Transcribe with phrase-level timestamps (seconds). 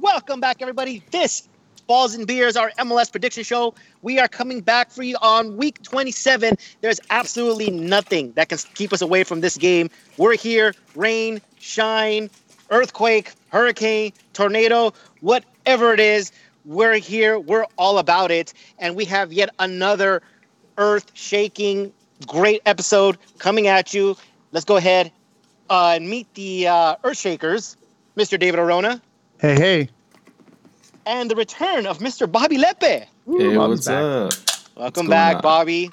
[0.00, 1.02] Welcome back, everybody.
[1.10, 1.46] This
[1.86, 3.74] Balls and Beers, our MLS prediction show.
[4.00, 6.56] We are coming back for you on week 27.
[6.80, 9.90] There's absolutely nothing that can keep us away from this game.
[10.16, 12.30] We're here, rain, shine,
[12.70, 16.32] earthquake, hurricane, tornado, whatever it is.
[16.64, 17.38] We're here.
[17.38, 18.54] We're all about it.
[18.78, 20.22] And we have yet another
[20.78, 21.92] earth shaking,
[22.26, 24.16] great episode coming at you.
[24.52, 25.12] Let's go ahead
[25.68, 27.76] uh, and meet the uh, earth shakers,
[28.16, 28.38] Mr.
[28.38, 29.02] David Arona.
[29.40, 29.88] Hey, hey.
[31.06, 32.30] And the return of Mr.
[32.30, 32.80] Bobby Lepe.
[32.82, 34.02] Hey, what's back.
[34.02, 34.32] up?
[34.74, 35.42] Welcome going back, on?
[35.42, 35.90] Bobby.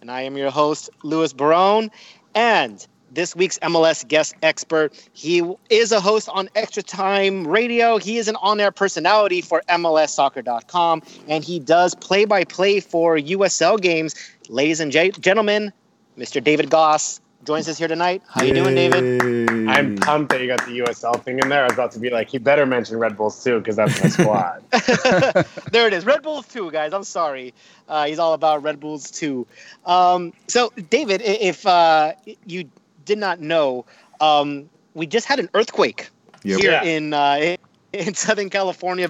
[0.00, 1.90] And I am your host, Louis Barone.
[2.36, 7.98] And this week's MLS guest expert, he is a host on Extra Time Radio.
[7.98, 13.16] He is an on air personality for MLSsoccer.com, and he does play by play for
[13.16, 14.14] USL games.
[14.48, 15.72] Ladies and ge- gentlemen,
[16.16, 16.42] Mr.
[16.42, 18.22] David Gass joins us here tonight.
[18.28, 19.68] How you doing, David?
[19.70, 21.62] I'm pumped that you got the USL thing in there.
[21.62, 24.08] I was about to be like, you better mention Red Bulls too, because that's my
[24.10, 24.62] squad.
[25.72, 26.04] there it is.
[26.04, 26.92] Red Bulls too, guys.
[26.92, 27.54] I'm sorry.
[27.88, 29.46] Uh, he's all about Red Bulls too.
[29.86, 32.12] Um, so, David, if uh,
[32.44, 32.68] you
[33.06, 33.86] did not know,
[34.20, 36.10] um, we just had an earthquake
[36.44, 36.60] Yep.
[36.60, 36.84] here Yeah.
[36.84, 37.56] in uh,
[37.94, 39.08] in Southern California.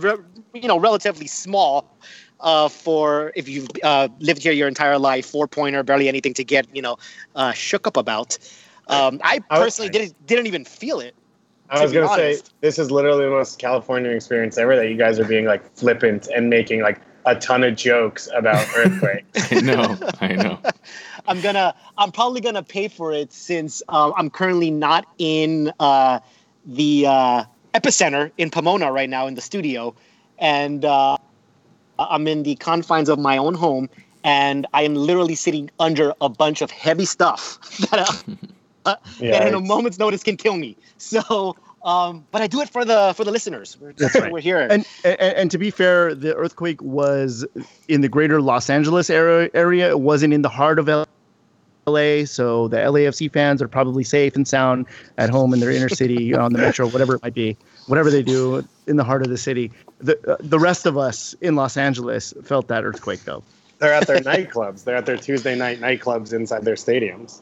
[0.54, 1.92] You know, relatively small
[2.40, 5.26] uh, for if you've uh, lived here your entire life.
[5.26, 6.96] Four pointer, barely anything to get you know
[7.34, 8.38] uh, shook up about.
[8.88, 11.14] Um, I I was- personally didn't didn't even feel it.
[11.70, 14.74] I was gonna say this is literally the most California experience ever.
[14.76, 18.66] That you guys are being like flippant and making like a ton of jokes about
[18.76, 19.26] earthquake.
[19.50, 19.98] I know.
[20.20, 20.58] I know.
[21.28, 21.74] I'm gonna.
[21.98, 26.20] I'm probably gonna pay for it since uh, I'm currently not in uh,
[26.64, 27.44] the uh,
[27.74, 29.94] epicenter in Pomona right now in the studio,
[30.38, 31.18] and uh,
[31.98, 33.88] I'm in the confines of my own home,
[34.24, 37.60] and I am literally sitting under a bunch of heavy stuff
[37.90, 38.24] that,
[38.84, 40.76] uh, Yeah, that in a moment's notice can kill me.
[40.98, 43.76] So, um, but I do it for the for the listeners.
[43.80, 44.32] That's That's what right.
[44.32, 44.60] we're here.
[44.60, 47.46] And, and and to be fair, the earthquake was
[47.86, 49.48] in the greater Los Angeles area.
[49.54, 54.36] Area it wasn't in the heart of LA, so the LAFC fans are probably safe
[54.36, 54.86] and sound
[55.16, 58.22] at home in their inner city on the metro, whatever it might be, whatever they
[58.22, 59.70] do in the heart of the city.
[60.00, 63.42] The uh, the rest of us in Los Angeles felt that earthquake though.
[63.78, 64.84] They're at their nightclubs.
[64.84, 67.40] They're at their Tuesday night nightclubs inside their stadiums.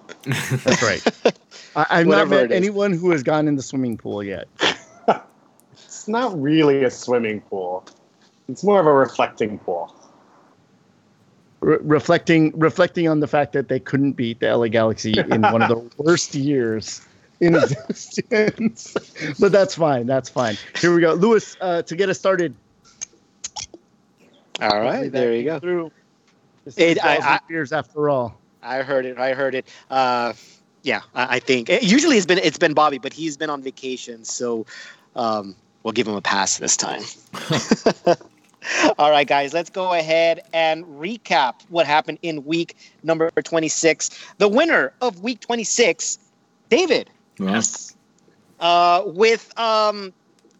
[0.64, 1.36] That's right.
[1.76, 4.48] I, I've not met anyone who has gone in the swimming pool yet.
[5.84, 7.84] It's not really a swimming pool.
[8.48, 9.94] It's more of a reflecting pool.
[11.60, 15.62] Re- reflecting reflecting on the fact that they couldn't beat the LA Galaxy in one
[15.62, 17.00] of the worst years
[17.40, 17.54] in
[17.88, 18.94] existence.
[19.38, 20.06] but that's fine.
[20.06, 20.56] That's fine.
[20.80, 21.56] Here we go, Lewis.
[21.60, 22.54] Uh, to get us started.
[24.60, 25.58] All Hopefully right, that there you go.
[25.58, 25.92] Through.
[26.64, 28.38] This It- is I- Balls I- Beers after all.
[28.62, 29.18] I heard it.
[29.18, 29.68] I heard it.
[29.90, 30.32] Uh,
[30.82, 33.62] yeah, I, I think it, usually it's been it's been Bobby, but he's been on
[33.62, 34.66] vacation, so
[35.14, 37.02] um, we'll give him a pass this time.
[38.98, 44.10] All right, guys, let's go ahead and recap what happened in week number 26.
[44.38, 46.18] The winner of week 26,
[46.68, 47.08] David,
[47.38, 47.50] Well,
[48.60, 50.12] uh, with um,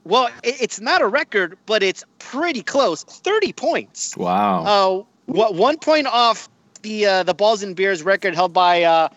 [0.05, 3.05] well, it, it's not a record, but it's pretty close.
[3.05, 4.17] 30 points.
[4.17, 4.65] wow.
[4.65, 6.49] Uh, what one point off
[6.83, 9.09] the uh, the balls and beers record held by uh,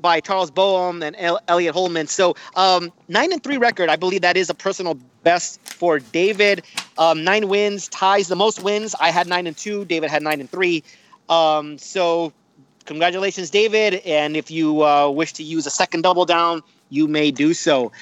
[0.00, 2.06] by Charles Boehm and El- Elliot Holman.
[2.06, 6.62] So um, nine and three record, I believe that is a personal best for David.
[6.98, 8.94] Um, nine wins ties the most wins.
[9.00, 9.86] I had nine and two.
[9.86, 10.84] David had nine and three.
[11.30, 12.32] Um, so
[12.84, 13.94] congratulations, David.
[14.04, 16.62] And if you uh, wish to use a second double down,
[16.94, 17.92] you may do so.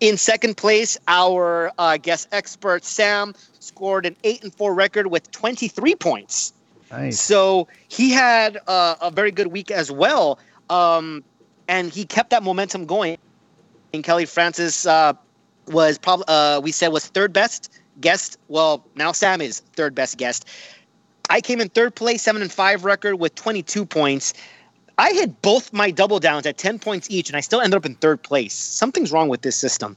[0.00, 5.30] In second place, our uh, guest expert Sam scored an eight and four record with
[5.30, 6.52] 23 points.
[6.90, 7.20] Nice.
[7.20, 11.24] So he had uh, a very good week as well, um,
[11.68, 13.16] and he kept that momentum going.
[13.94, 15.14] And Kelly Francis uh,
[15.68, 18.38] was probably uh, we said was third best guest.
[18.48, 20.46] Well, now Sam is third best guest.
[21.30, 24.34] I came in third place, seven and five record with 22 points.
[24.98, 27.86] I hit both my double downs at 10 points each, and I still ended up
[27.86, 28.54] in third place.
[28.54, 29.96] Something's wrong with this system.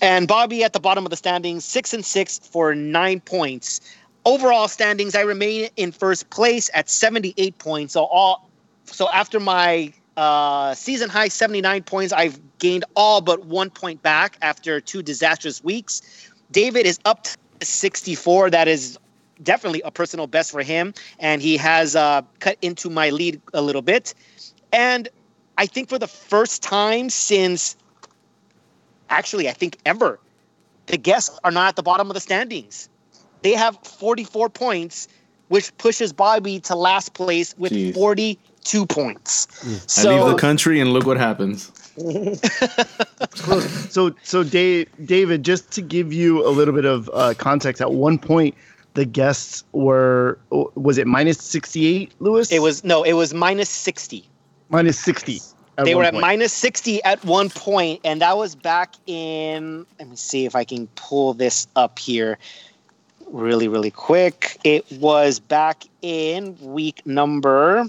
[0.00, 3.80] And Bobby at the bottom of the standings, six and six for nine points.
[4.24, 7.94] Overall standings, I remain in first place at 78 points.
[7.94, 8.48] So all,
[8.84, 14.36] so after my uh, season high 79 points, I've gained all but one point back
[14.42, 16.02] after two disastrous weeks.
[16.50, 18.50] David is up to 64.
[18.50, 18.98] That is
[19.42, 23.62] definitely a personal best for him, and he has uh, cut into my lead a
[23.62, 24.14] little bit.
[24.72, 25.08] And
[25.56, 27.76] I think for the first time since,
[29.10, 30.18] actually, I think ever,
[30.86, 32.88] the guests are not at the bottom of the standings.
[33.42, 35.08] They have 44 points,
[35.48, 37.94] which pushes Bobby to last place with Jeez.
[37.94, 39.46] 42 points.
[39.98, 41.72] I leave the country and look what happens.
[43.90, 47.92] So, so Dave, David, just to give you a little bit of uh, context, at
[47.92, 48.54] one point
[48.98, 52.50] the guests were was it minus sixty eight, Lewis?
[52.50, 54.28] It was no, it was minus sixty.
[54.70, 55.38] minus sixty.
[55.76, 60.08] they were one at minus 60 at one point and that was back in let
[60.08, 62.36] me see if i can pull this up here
[63.28, 67.86] really really quick it was back in week number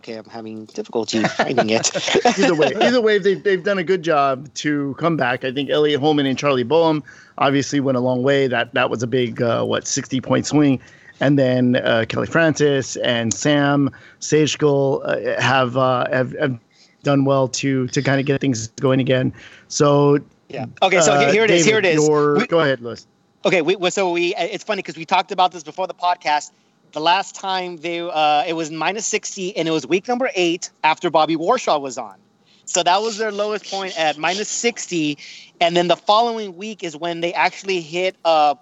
[0.00, 1.90] okay i'm having difficulty finding it
[2.38, 5.44] either way, either way, they've, they've done a good job to come back.
[5.44, 7.02] I think Elliot Holman and Charlie Boehm
[7.36, 8.46] obviously went a long way.
[8.48, 10.80] That that was a big uh, what sixty point swing,
[11.20, 16.58] and then uh, Kelly Francis and Sam Stejskal uh, have, uh, have have
[17.02, 19.32] done well to to kind of get things going again.
[19.68, 20.18] So
[20.48, 22.80] yeah okay so uh, here it is here it David, is your- We- go ahead,
[22.80, 23.06] Lewis.
[23.44, 26.50] Okay, we, so we it's funny because we talked about this before the podcast.
[26.92, 30.70] The last time they uh, it was minus sixty, and it was week number eight
[30.82, 32.16] after Bobby Warshaw was on.
[32.64, 35.18] So that was their lowest point at minus sixty,
[35.60, 38.54] and then the following week is when they actually hit uh,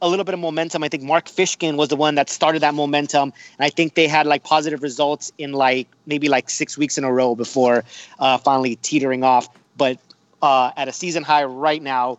[0.00, 0.82] a little bit of momentum.
[0.82, 4.08] I think Mark Fishkin was the one that started that momentum, and I think they
[4.08, 7.84] had like positive results in like maybe like six weeks in a row before
[8.18, 9.48] uh, finally teetering off.
[9.76, 9.98] But
[10.42, 12.18] uh, at a season high right now,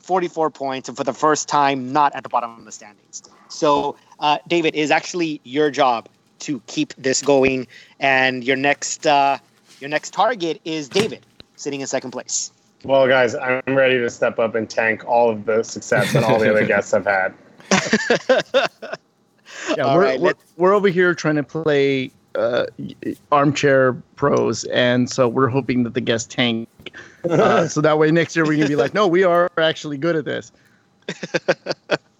[0.00, 3.22] 44 points, and for the first time, not at the bottom of the standings.
[3.48, 6.08] So, uh, David, it is actually your job
[6.40, 7.66] to keep this going,
[8.00, 9.38] and your next uh,
[9.80, 11.24] your next target is David,
[11.56, 12.50] sitting in second place.
[12.84, 16.38] Well, guys, I'm ready to step up and tank all of the success that all
[16.38, 17.34] the other guests have had.
[19.76, 22.66] Yeah, we're, right, we're, we're over here trying to play uh,
[23.32, 26.68] armchair pros, and so we're hoping that the guests tank.
[27.28, 30.16] Uh, so that way next year we can be like, no, we are actually good
[30.16, 30.52] at this.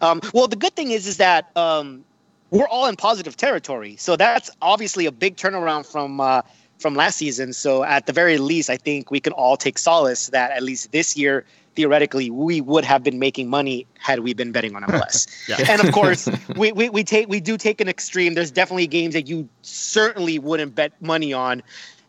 [0.00, 2.04] Um, well, the good thing is, is that um,
[2.50, 6.42] we're all in positive territory, so that's obviously a big turnaround from uh,
[6.78, 7.52] from last season.
[7.52, 10.92] So, at the very least, I think we can all take solace that at least
[10.92, 11.44] this year,
[11.74, 15.26] theoretically, we would have been making money had we been betting on MLS.
[15.48, 15.56] Yeah.
[15.70, 18.34] And of course, we, we, we take we do take an extreme.
[18.34, 21.62] There's definitely games that you certainly wouldn't bet money on.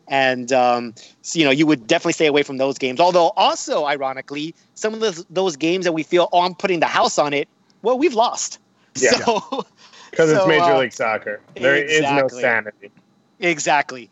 [0.07, 2.99] And um, so, you know, you would definitely stay away from those games.
[2.99, 6.87] Although, also ironically, some of those those games that we feel, oh, I'm putting the
[6.87, 7.47] house on it.
[7.81, 8.59] Well, we've lost.
[8.95, 9.11] Yeah.
[9.11, 9.65] So,
[10.11, 11.41] Because it's So, Major uh, League Soccer.
[11.55, 12.91] There is no sanity.
[13.39, 14.09] exactly.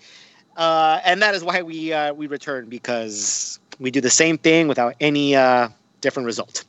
[0.56, 4.68] Uh, and that is why we uh, we return because we do the same thing
[4.68, 5.70] without any uh,
[6.02, 6.64] different result.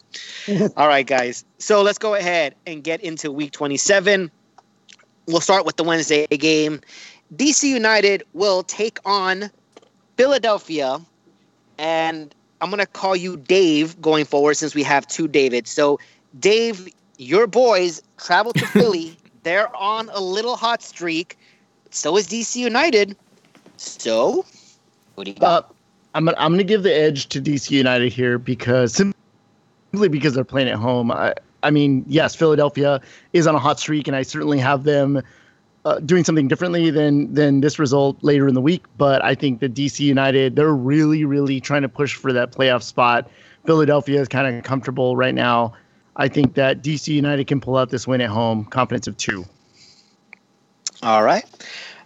[0.77, 1.45] All right, guys.
[1.59, 4.31] So let's go ahead and get into week 27.
[5.27, 6.81] We'll start with the Wednesday game.
[7.35, 9.51] DC United will take on
[10.17, 11.01] Philadelphia,
[11.79, 15.71] and I'm gonna call you Dave going forward since we have two Davids.
[15.71, 15.99] So,
[16.39, 16.89] Dave,
[17.19, 19.17] your boys travel to Philly.
[19.43, 21.39] They're on a little hot streak.
[21.91, 23.17] So is DC United.
[23.77, 24.45] So,
[25.15, 25.65] what do you got?
[25.65, 25.73] Uh,
[26.15, 30.45] I'm gonna, I'm gonna give the edge to DC United here because simply because they're
[30.45, 31.11] playing at home.
[31.11, 33.01] I, I mean, yes, Philadelphia
[33.33, 35.23] is on a hot streak, and I certainly have them
[35.85, 38.85] uh, doing something differently than than this result later in the week.
[38.97, 42.83] But I think that DC United they're really really trying to push for that playoff
[42.83, 43.31] spot.
[43.65, 45.75] Philadelphia is kind of comfortable right now.
[46.19, 48.65] I think that DC United can pull out this win at home.
[48.65, 49.45] Confidence of two.
[51.03, 51.45] All right,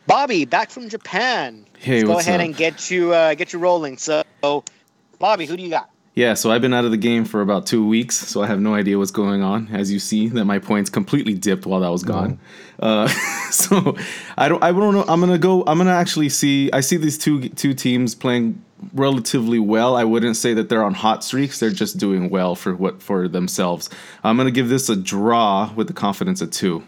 [0.06, 1.64] Bobby, back from Japan.
[1.78, 2.46] Hey, Let's go ahead up?
[2.46, 3.96] and get you uh, get you rolling.
[3.96, 4.22] So,
[5.18, 5.88] Bobby, who do you got?
[6.14, 8.60] Yeah, so I've been out of the game for about two weeks, so I have
[8.60, 9.68] no idea what's going on.
[9.72, 12.38] As you see, that my points completely dipped while that was gone.
[12.78, 13.08] Uh,
[13.50, 13.96] so
[14.36, 15.06] I don't, I don't know.
[15.08, 15.64] I'm gonna go.
[15.66, 16.70] I'm gonna actually see.
[16.70, 19.96] I see these two two teams playing relatively well.
[19.96, 21.60] I wouldn't say that they're on hot streaks.
[21.60, 23.90] They're just doing well for what for themselves.
[24.24, 26.82] I'm gonna give this a draw with the confidence of two.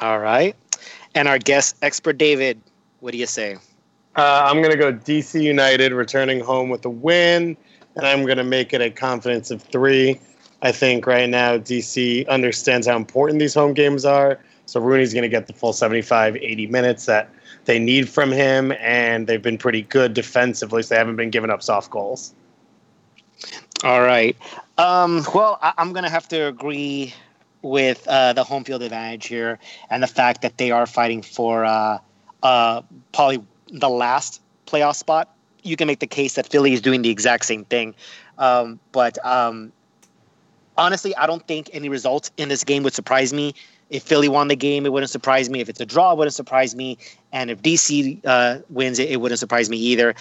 [0.00, 0.54] All right,
[1.14, 2.60] and our guest expert David.
[3.00, 3.56] What do you say?
[4.16, 7.54] Uh, I'm going to go DC United returning home with a win,
[7.96, 10.18] and I'm going to make it a confidence of three.
[10.62, 14.40] I think right now DC understands how important these home games are.
[14.64, 17.28] So Rooney's going to get the full 75, 80 minutes that
[17.66, 21.50] they need from him, and they've been pretty good defensively, so they haven't been giving
[21.50, 22.32] up soft goals.
[23.84, 24.36] All right.
[24.78, 27.14] Um, well, I- I'm going to have to agree
[27.62, 29.58] with uh, the home field advantage here
[29.90, 31.98] and the fact that they are fighting for uh,
[32.42, 32.82] uh,
[33.12, 35.34] probably the last playoff spot.
[35.62, 37.94] You can make the case that Philly is doing the exact same thing.
[38.38, 39.72] Um, but um,
[40.78, 43.54] honestly, I don't think any results in this game would surprise me.
[43.88, 45.60] If Philly won the game, it wouldn't surprise me.
[45.60, 46.98] If it's a draw, it wouldn't surprise me.
[47.32, 50.14] And if DC uh, wins it, it wouldn't surprise me either.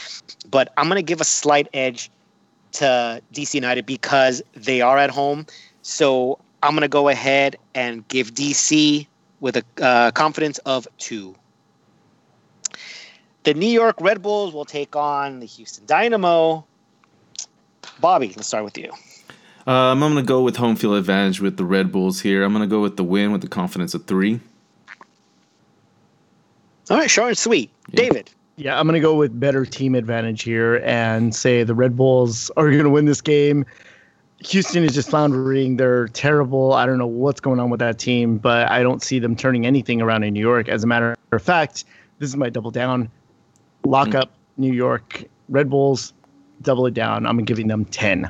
[0.50, 2.12] But I'm going to give a slight edge
[2.74, 5.48] to DC United because they are at home.
[5.82, 9.08] So I'm going to go ahead and give DC
[9.40, 11.36] with a uh, confidence of two.
[13.44, 16.66] The New York Red Bulls will take on the Houston Dynamo.
[18.00, 18.92] Bobby, let's start with you.
[19.68, 22.44] Um, I'm gonna go with home field advantage with the Red Bulls here.
[22.44, 24.40] I'm gonna go with the win with the confidence of three.
[26.92, 27.72] All right, short and sweet.
[27.90, 27.96] Yeah.
[28.04, 28.30] David.
[28.58, 32.50] Yeah, I'm going to go with better team advantage here and say the Red Bulls
[32.56, 33.66] are going to win this game.
[34.46, 35.76] Houston is just floundering.
[35.76, 36.72] They're terrible.
[36.72, 39.66] I don't know what's going on with that team, but I don't see them turning
[39.66, 40.70] anything around in New York.
[40.70, 41.84] As a matter of fact,
[42.20, 43.10] this is my double down.
[43.84, 44.16] Lock Mm.
[44.22, 46.14] up New York Red Bulls,
[46.62, 47.26] double it down.
[47.26, 48.30] I'm giving them 10.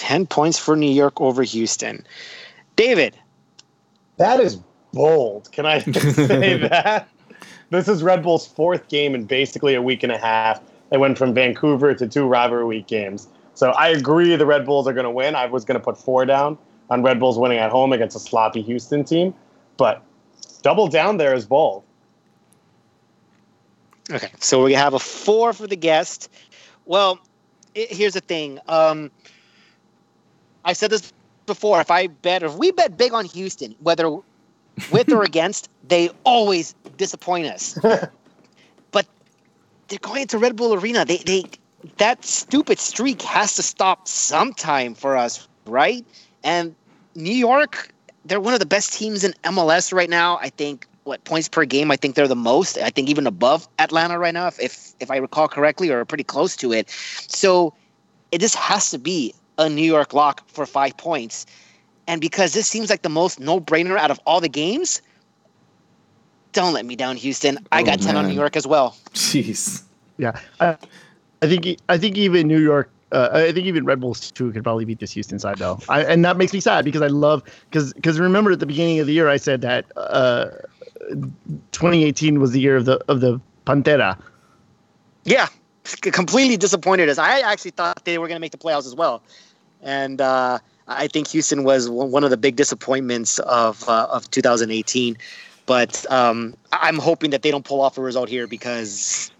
[0.00, 2.06] 10 points for New York over Houston.
[2.74, 3.18] David.
[4.16, 4.58] That is
[4.94, 5.52] bold.
[5.52, 7.06] Can I just say that?
[7.68, 10.62] This is Red Bull's fourth game in basically a week and a half.
[10.88, 13.28] They went from Vancouver to two rivalry week games.
[13.52, 15.34] So I agree the Red Bulls are going to win.
[15.34, 16.56] I was going to put four down
[16.88, 19.34] on Red Bulls winning at home against a sloppy Houston team.
[19.76, 20.02] But
[20.62, 21.84] double down there is bold.
[24.10, 26.30] Okay, so we have a four for the guest.
[26.86, 27.20] Well,
[27.76, 28.58] i here's the thing.
[28.66, 29.10] Um,
[30.64, 31.12] I said this
[31.46, 31.80] before.
[31.80, 34.08] If I bet, if we bet big on Houston, whether
[34.92, 37.78] with or against, they always disappoint us.
[38.90, 39.06] but
[39.88, 41.04] they're going into Red Bull Arena.
[41.04, 41.44] They they
[41.98, 46.04] that stupid streak has to stop sometime for us, right?
[46.44, 46.74] And
[47.14, 47.92] New York,
[48.24, 50.38] they're one of the best teams in MLS right now.
[50.38, 51.90] I think what points per game?
[51.90, 52.78] I think they're the most.
[52.78, 56.24] I think even above Atlanta right now, if if, if I recall correctly, or pretty
[56.24, 56.90] close to it.
[56.90, 57.74] So
[58.30, 61.46] it just has to be a New York lock for five points.
[62.08, 65.00] And because this seems like the most no-brainer out of all the games,
[66.52, 67.58] don't let me down, Houston.
[67.70, 68.26] I Oh, got ten on.
[68.26, 68.96] New York as well.
[69.14, 69.82] Jeez.
[70.18, 70.32] Yeah.
[70.58, 70.76] I,
[71.42, 74.62] I think I think even New York uh, I think even Red Bulls too could
[74.62, 75.78] probably beat this Houston side though.
[75.88, 78.98] I, and that makes me sad because I love because because remember at the beginning
[79.00, 80.46] of the year I said that uh,
[81.72, 84.18] 2018 was the year of the of the Pantera.
[85.24, 85.48] Yeah,
[85.84, 89.22] completely disappointed as I actually thought they were going to make the playoffs as well,
[89.82, 90.58] and uh,
[90.88, 95.16] I think Houston was one of the big disappointments of uh, of 2018.
[95.66, 99.30] But um, I'm hoping that they don't pull off a result here because,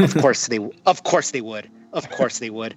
[0.00, 2.74] of course they, of course they would, of course they would.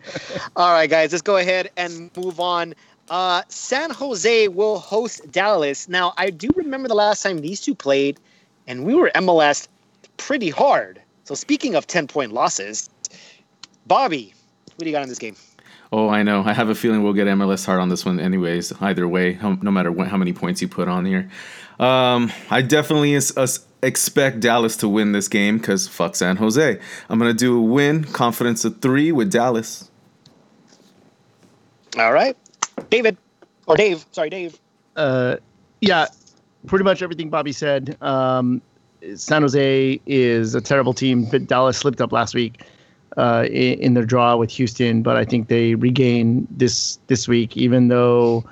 [0.56, 2.76] All right, guys, let's go ahead and move on.
[3.10, 5.90] Uh, San Jose will host Dallas.
[5.90, 8.20] Now, I do remember the last time these two played,
[8.68, 9.68] and we were MLS
[10.18, 11.02] pretty hard.
[11.24, 12.92] So speaking of 10 point losses,
[13.88, 14.36] Bobby,
[14.76, 15.36] what do you got in this game?
[15.92, 16.44] Oh, I know.
[16.46, 18.72] I have a feeling we'll get MLS hard on this one, anyways.
[18.80, 21.30] Either way, no matter what, how many points you put on here.
[21.80, 26.80] Um, I definitely is, us expect Dallas to win this game because fuck San Jose.
[27.10, 29.90] I'm gonna do a win, confidence of three with Dallas.
[31.98, 32.38] All right.
[32.90, 33.18] David,
[33.66, 34.60] or Dave, sorry, Dave.
[34.96, 35.38] Uh,
[35.82, 36.06] yeah,
[36.68, 37.98] pretty much everything Bobby said.
[38.02, 38.62] Um,
[39.16, 42.62] San Jose is a terrible team, but Dallas slipped up last week
[43.18, 45.02] uh, in, in their draw with Houston.
[45.02, 48.44] But I think they regain this this week, even though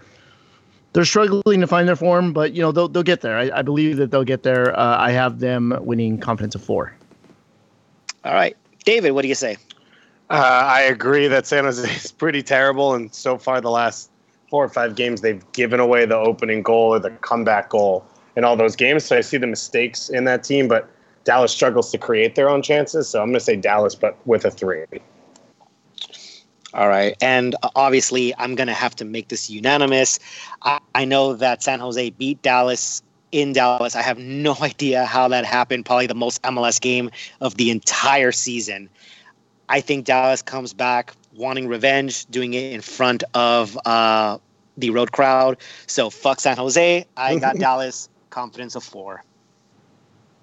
[0.94, 2.34] they're struggling to find their form.
[2.34, 3.38] But you know they'll they'll get there.
[3.38, 4.78] I, I believe that they'll get there.
[4.78, 6.94] Uh, I have them winning confidence of four.
[8.24, 8.58] All right.
[8.84, 9.58] David, what do you say?
[10.30, 10.34] Uh,
[10.66, 14.10] I agree that San Jose is pretty terrible, and so far the last
[14.50, 18.44] four or five games they've given away the opening goal or the comeback goal in
[18.44, 19.06] all those games.
[19.06, 20.90] So I see the mistakes in that team, but
[21.28, 23.10] Dallas struggles to create their own chances.
[23.10, 24.86] So I'm going to say Dallas, but with a three.
[26.74, 27.18] All right.
[27.22, 30.20] And obviously, I'm going to have to make this unanimous.
[30.62, 33.04] I, I know that San Jose beat Dallas
[33.34, 33.94] in Dallas.
[33.94, 35.86] I have no idea how that happened.
[35.86, 38.90] Probably the most MLS game of the entire season.
[39.68, 44.38] I think Dallas comes back wanting revenge, doing it in front of uh,
[44.78, 45.58] the road crowd.
[45.88, 47.06] So fuck San Jose.
[47.18, 49.26] I got Dallas confidence of four.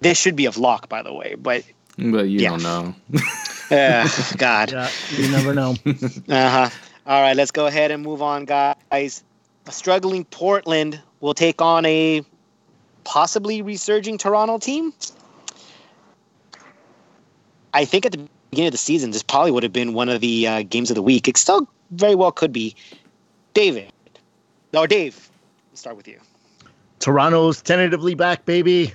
[0.05, 1.63] This should be a lock, by the way, but
[1.97, 2.51] But you Yeah.
[2.51, 2.95] don't know.
[3.71, 4.07] uh,
[4.37, 4.71] God.
[4.71, 5.75] Yeah, you never know.
[6.29, 6.69] Uh huh.
[7.07, 8.75] All right, let's go ahead and move on, guys.
[8.91, 12.21] A struggling Portland will take on a
[13.03, 14.93] possibly resurging Toronto team.
[17.73, 20.21] I think at the beginning of the season, this probably would have been one of
[20.21, 21.27] the uh, games of the week.
[21.27, 22.75] It still very well could be.
[23.55, 23.91] David,
[24.71, 25.31] no, Dave.
[25.71, 26.19] Let's start with you.
[26.99, 28.93] Toronto's tentatively back, baby.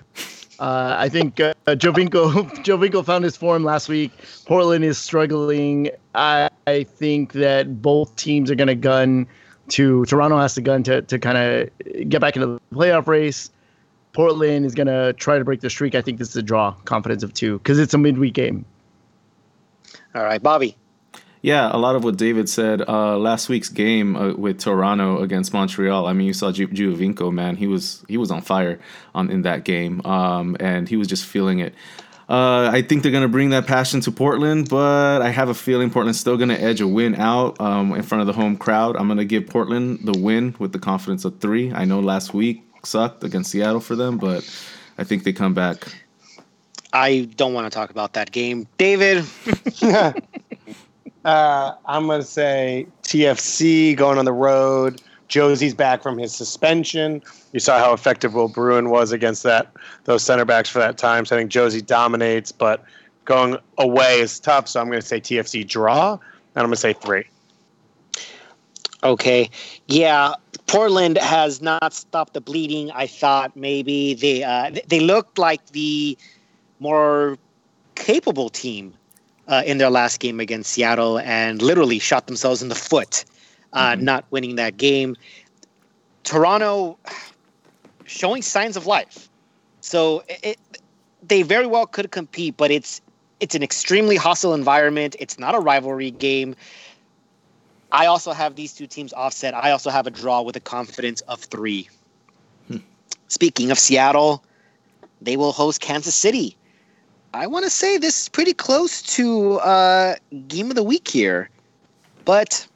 [0.61, 2.31] Uh, I think uh, Giovinco
[2.65, 4.13] Giovinco found his form last week.
[4.45, 5.91] Portland is struggling.
[6.15, 9.27] I, I think that both teams are going to gun
[9.71, 13.51] to Toronto has to gun to to kind of get back into the playoff race.
[14.13, 15.95] Portland is going to try to break the streak.
[15.95, 18.65] I think this is a draw, confidence of two, because it's a midweek game.
[20.15, 20.77] All right, Bobby.
[21.43, 22.87] Yeah, a lot of what David said.
[22.87, 26.07] Uh, last week's game uh, with Toronto against Montreal.
[26.07, 27.57] I mean, you saw Ju- Giovinco, man.
[27.57, 28.79] He was he was on fire
[29.15, 31.75] on in that game, um, and he was just feeling it.
[32.29, 35.55] Uh, I think they're going to bring that passion to Portland, but I have a
[35.55, 38.57] feeling Portland's still going to edge a win out um, in front of the home
[38.57, 38.95] crowd.
[38.97, 41.73] I'm going to give Portland the win with the confidence of three.
[41.73, 44.45] I know last week sucked against Seattle for them, but
[44.97, 45.89] I think they come back.
[46.93, 48.69] I don't want to talk about that game.
[48.79, 49.25] David,
[51.25, 55.03] Uh, I'm going to say TFC going on the road.
[55.29, 57.23] Jozy's back from his suspension.
[57.53, 59.73] You saw how effective Will Bruin was against that
[60.05, 61.25] those center backs for that time.
[61.25, 62.85] So I think Jozy dominates, but
[63.27, 64.67] going away is tough.
[64.67, 66.21] So I'm going to say TFC draw, and
[66.57, 67.25] I'm going to say three.
[69.05, 69.49] Okay.
[69.87, 70.35] Yeah,
[70.67, 72.91] Portland has not stopped the bleeding.
[72.91, 76.19] I thought maybe they uh, they looked like the
[76.81, 77.39] more
[77.95, 78.95] capable team
[79.51, 83.25] uh, in their last game against Seattle and literally shot themselves in the foot,
[83.73, 85.17] uh, not winning that game.
[86.25, 86.97] Toronto
[88.07, 89.29] showing signs of life.
[89.81, 90.59] So it,
[91.23, 93.03] they very well could compete, but it's
[93.41, 95.17] it's an extremely hostile environment.
[95.19, 96.55] It's not a rivalry game.
[97.91, 99.53] I also have these two teams offset.
[99.53, 101.89] I also have a draw with a confidence of three.
[103.29, 104.45] Speaking of Seattle,
[105.23, 106.57] they will host Kansas City.
[107.33, 110.17] I want to say this is pretty close to uh,
[110.49, 111.49] game of the week here.
[112.25, 112.67] But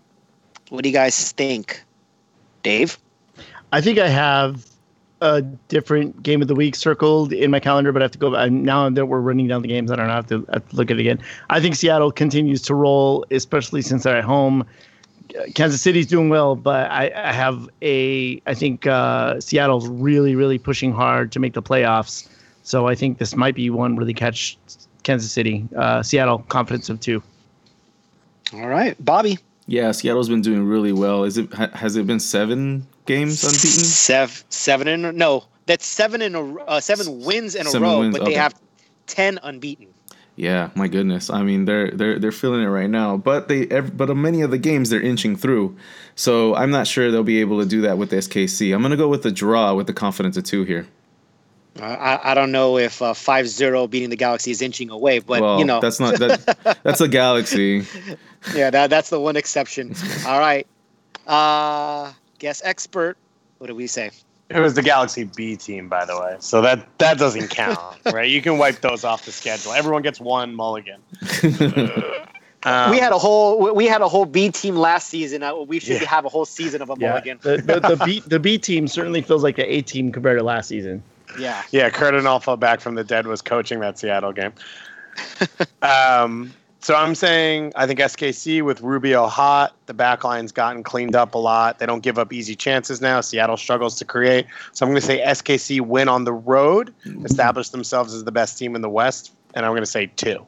[0.69, 1.83] what do you guys think?
[2.63, 2.99] Dave?
[3.73, 4.65] I think I have
[5.21, 8.31] a different game of the week circled in my calendar, but I have to go.
[8.31, 8.51] back.
[8.53, 10.99] Now that we're running down the games, I don't have to, have to look at
[10.99, 11.21] it again.
[11.51, 14.67] I think Seattle continues to roll, especially since they're at home.
[15.55, 18.41] Kansas City's doing well, but I, I have a.
[18.47, 22.29] I think uh, Seattle's really, really pushing hard to make the playoffs.
[22.65, 24.59] So I think this might be one where they catch
[25.05, 25.69] Kansas City.
[25.77, 27.23] Uh, Seattle, confidence of two.
[28.53, 29.39] All right, Bobby.
[29.67, 31.25] Yeah, Seattle's been doing really well.
[31.25, 33.61] Is it ha- has it been seven games unbeaten?
[33.85, 35.45] Seven, seven in a, no.
[35.67, 38.55] That's seven in a uh, seven wins in a Seven row, wins, but they have
[39.07, 39.87] ten unbeaten.
[40.37, 41.31] Yeah, my goodness.
[41.31, 43.17] I mean, they're they're they're feeling it right now.
[43.17, 45.77] But they ev- but many of the games they're inching through.
[46.17, 48.75] So I'm not sure they'll be able to do that with SKC.
[48.75, 50.87] I'm gonna go with the draw with the confidence of two here.
[51.81, 55.41] Uh, I, I don't know if uh, 5-0 beating the Galaxy is inching away, but
[55.43, 57.85] well, you know that's not that, that's a galaxy.
[58.55, 59.95] yeah, that, that's the one exception.
[60.27, 60.67] All right,
[61.27, 63.17] uh, guess expert.
[63.59, 64.11] What do we say?
[64.51, 66.37] It was the Galaxy B team, by the way.
[66.39, 67.79] So that that doesn't count,
[68.13, 68.29] right?
[68.29, 69.73] You can wipe those off the schedule.
[69.73, 71.01] Everyone gets one mulligan.
[72.67, 75.43] Um, we had a whole we- we had a whole B team last season.
[75.43, 76.09] Uh, we should Yeah.
[76.09, 77.39] have a whole season of a mulligan.
[77.43, 80.45] the, the, the B the B team certainly feels like the A team compared to
[80.45, 81.03] last season.
[81.39, 81.63] Yeah.
[81.71, 84.53] Yeah, Cardinal fell back from the dead was coaching that Seattle game.
[85.83, 91.17] um, so I'm saying I think SKC with Rubio hot, the back line's gotten cleaned
[91.17, 91.79] up a lot.
[91.79, 93.23] They don't give up easy chances now.
[93.23, 94.47] Seattle struggles to create.
[94.73, 96.93] So I'm going to say SKC win on the road,
[97.25, 100.45] establish themselves as the best team in the West, and I'm going to say two.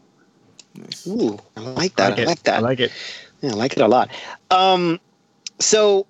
[1.06, 2.18] Ooh, I like that.
[2.18, 2.26] I it.
[2.26, 2.56] like that.
[2.56, 2.92] I like it.
[3.40, 4.10] Yeah, I like it a lot.
[4.50, 5.00] Um,
[5.58, 6.06] so,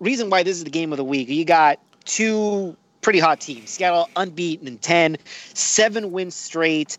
[0.00, 3.70] reason why this is the game of the week, you got two pretty hot teams.
[3.70, 5.18] Seattle unbeaten in 10,
[5.52, 6.98] seven wins straight.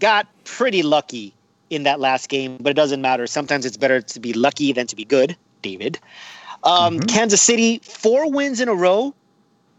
[0.00, 1.32] Got pretty lucky
[1.70, 3.26] in that last game, but it doesn't matter.
[3.26, 5.98] Sometimes it's better to be lucky than to be good, David.
[6.64, 9.14] Um, Kansas City, four wins in a row,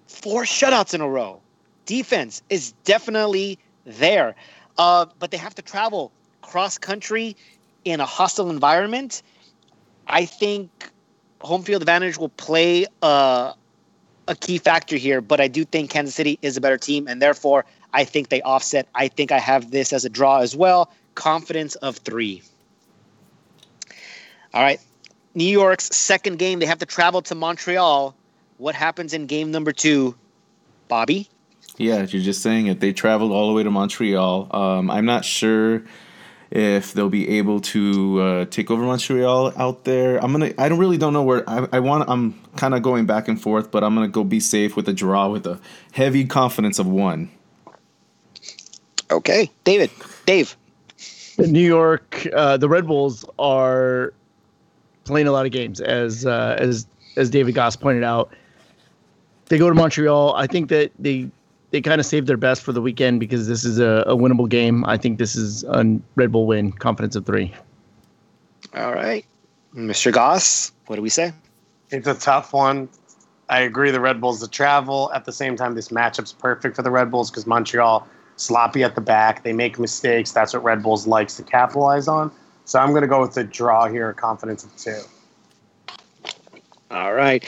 [0.07, 1.41] four shutouts in a row.
[1.85, 4.35] Defense is definitely there,
[4.77, 7.35] uh, but they have to travel cross country
[7.83, 9.21] in a hostile environment.
[10.07, 10.89] I think
[11.41, 13.53] home field advantage will play uh,
[14.27, 17.21] a key factor here, but I do think Kansas City is a better team, and
[17.21, 18.87] therefore I think they offset.
[18.95, 20.91] I think I have this as a draw as well.
[21.15, 22.43] Confidence of three.
[24.53, 24.79] All right.
[25.35, 28.15] New York's second game, they have to travel to Montreal.
[28.57, 30.15] What happens in game number two,
[30.87, 31.29] Bobby?
[31.77, 32.79] Yeah, you're just saying it.
[32.79, 34.47] They traveled all the way to Montreal.
[34.49, 35.83] Um, I'm not sure
[36.49, 40.17] if they'll be able to uh, take over Montreal out there.
[40.23, 40.53] I'm gonna.
[40.57, 41.47] I don't really don't know where.
[41.47, 42.09] I, I want.
[42.09, 44.93] I'm kind of going back and forth, but I'm gonna go be safe with a
[44.93, 45.59] draw with a
[45.91, 47.29] heavy confidence of one.
[49.11, 49.49] Okay.
[49.63, 49.89] David.
[50.25, 50.57] Dave.
[51.37, 54.13] New York, uh, the Red Bulls are
[55.03, 58.33] playing a lot of games, as uh, as as David Gass pointed out.
[59.45, 60.33] They go to Montreal.
[60.35, 61.29] I think that they
[61.71, 64.49] they kind of saved their best for the weekend because this is a, a winnable
[64.49, 64.83] game.
[64.85, 67.53] I think this is a Red Bull win, confidence of three.
[68.75, 69.25] All right.
[69.75, 70.11] Mr.
[70.11, 71.33] Gass, what do we say?
[71.89, 72.89] It's a tough one.
[73.49, 75.11] I agree the Red Bulls to travel.
[75.13, 78.95] At the same time, this matchup's perfect for the Red Bulls because Montreal sloppy at
[78.95, 79.43] the back.
[79.43, 80.31] They make mistakes.
[80.31, 82.31] That's what Red Bulls likes to capitalize on.
[82.65, 85.01] So I'm going to go with the draw here, confidence of two.
[86.91, 87.43] All right.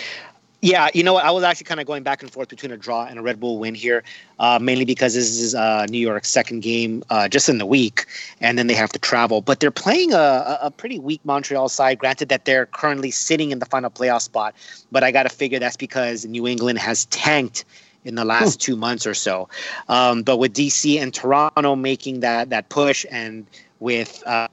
[0.62, 1.24] Yeah, you know what?
[1.24, 3.40] I was actually kind of going back and forth between a draw and a Red
[3.40, 4.04] Bull win here,
[4.40, 8.06] uh, mainly because this is uh, New York's second game uh, just in the week,
[8.42, 9.42] and then they have to travel.
[9.42, 12.00] But they're playing a, a pretty weak Montreal side.
[12.00, 14.54] Granted that they're currently sitting in the final playoff spot,
[14.92, 17.64] but I got to figure that's because New England has tanked
[18.04, 19.48] in the last two months or so.
[19.88, 23.46] Um, but with DC and Toronto making that that push, and
[23.80, 24.50] with uh,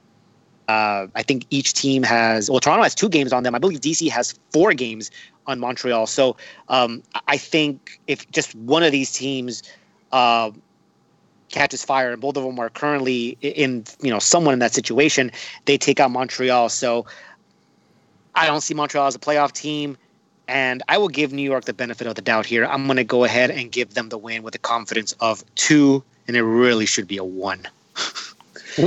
[0.67, 3.55] uh, I think each team has well, Toronto has two games on them.
[3.55, 5.11] I believe DC has four games
[5.47, 6.05] on Montreal.
[6.07, 6.37] So
[6.69, 9.63] um, I think if just one of these teams
[10.11, 10.51] uh,
[11.49, 15.31] catches fire, and both of them are currently in you know someone in that situation,
[15.65, 16.69] they take out Montreal.
[16.69, 17.05] So
[18.35, 19.97] I don't see Montreal as a playoff team.
[20.49, 22.65] And I will give New York the benefit of the doubt here.
[22.65, 26.01] I'm going to go ahead and give them the win with the confidence of two,
[26.25, 27.67] and it really should be a one.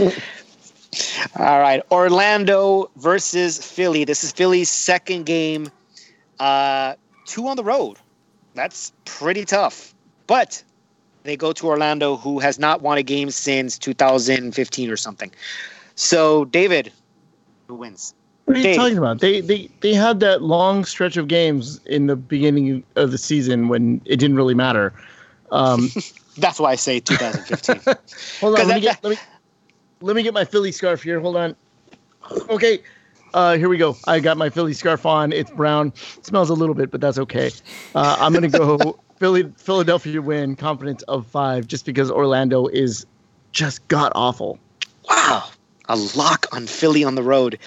[1.38, 4.04] All right, Orlando versus Philly.
[4.04, 5.70] This is Philly's second game.
[6.40, 6.94] Uh,
[7.26, 7.98] two on the road.
[8.54, 9.94] That's pretty tough.
[10.26, 10.62] But
[11.22, 15.30] they go to Orlando, who has not won a game since 2015 or something.
[15.94, 16.92] So, David,
[17.68, 18.14] who wins?
[18.46, 18.76] What are you Dave.
[18.76, 19.20] talking about?
[19.20, 23.68] They they they had that long stretch of games in the beginning of the season
[23.68, 24.92] when it didn't really matter.
[25.52, 25.90] Um,
[26.38, 27.82] That's why I say 2015.
[28.40, 29.16] hold on, let me, that- get, let me
[30.00, 31.20] let me get my Philly scarf here.
[31.20, 31.54] Hold on.
[32.48, 32.80] Okay,
[33.34, 33.96] uh, here we go.
[34.06, 35.32] I got my Philly scarf on.
[35.32, 35.92] It's brown.
[36.18, 37.50] It smells a little bit, but that's okay.
[37.94, 43.06] Uh, I'm gonna go Philly Philadelphia win, confidence of five, just because Orlando is
[43.52, 44.58] just god awful.
[45.08, 45.48] wow,
[45.88, 47.58] a lock on Philly on the road.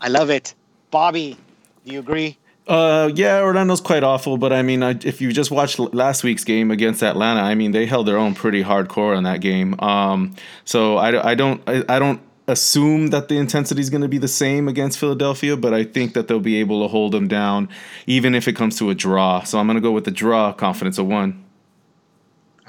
[0.00, 0.54] I love it.
[0.90, 1.36] Bobby,
[1.84, 2.38] do you agree?
[2.66, 6.44] Uh, yeah, Orlando's quite awful, but I mean, I, if you just watched last week's
[6.44, 9.78] game against Atlanta, I mean, they held their own pretty hardcore on that game.
[9.80, 14.08] Um, so I, I don't, I, I don't assume that the intensity is going to
[14.08, 17.28] be the same against Philadelphia, but I think that they'll be able to hold them
[17.28, 17.68] down,
[18.06, 19.42] even if it comes to a draw.
[19.42, 21.44] So I'm going to go with the draw, confidence of one.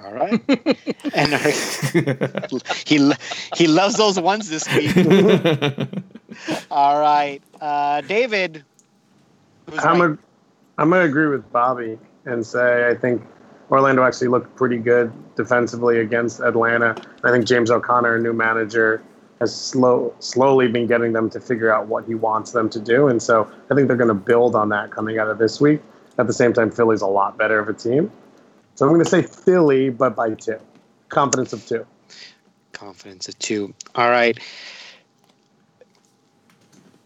[0.03, 0.41] All right.
[1.13, 3.11] and uh, he
[3.55, 4.95] he loves those ones this week.
[6.71, 8.65] All right, uh, David.
[9.77, 10.09] I'm right?
[10.11, 10.17] a,
[10.77, 13.21] I'm gonna agree with Bobby and say I think
[13.71, 16.95] Orlando actually looked pretty good defensively against Atlanta.
[17.23, 19.01] I think James O'Connor, new manager,
[19.39, 23.07] has slow slowly been getting them to figure out what he wants them to do,
[23.07, 25.81] and so I think they're going to build on that coming out of this week.
[26.17, 28.11] At the same time, Philly's a lot better of a team,
[28.75, 30.59] so I'm going to say Philly, but by two,
[31.09, 31.85] confidence of two.
[32.71, 33.73] confidence of two.
[33.95, 34.39] All right.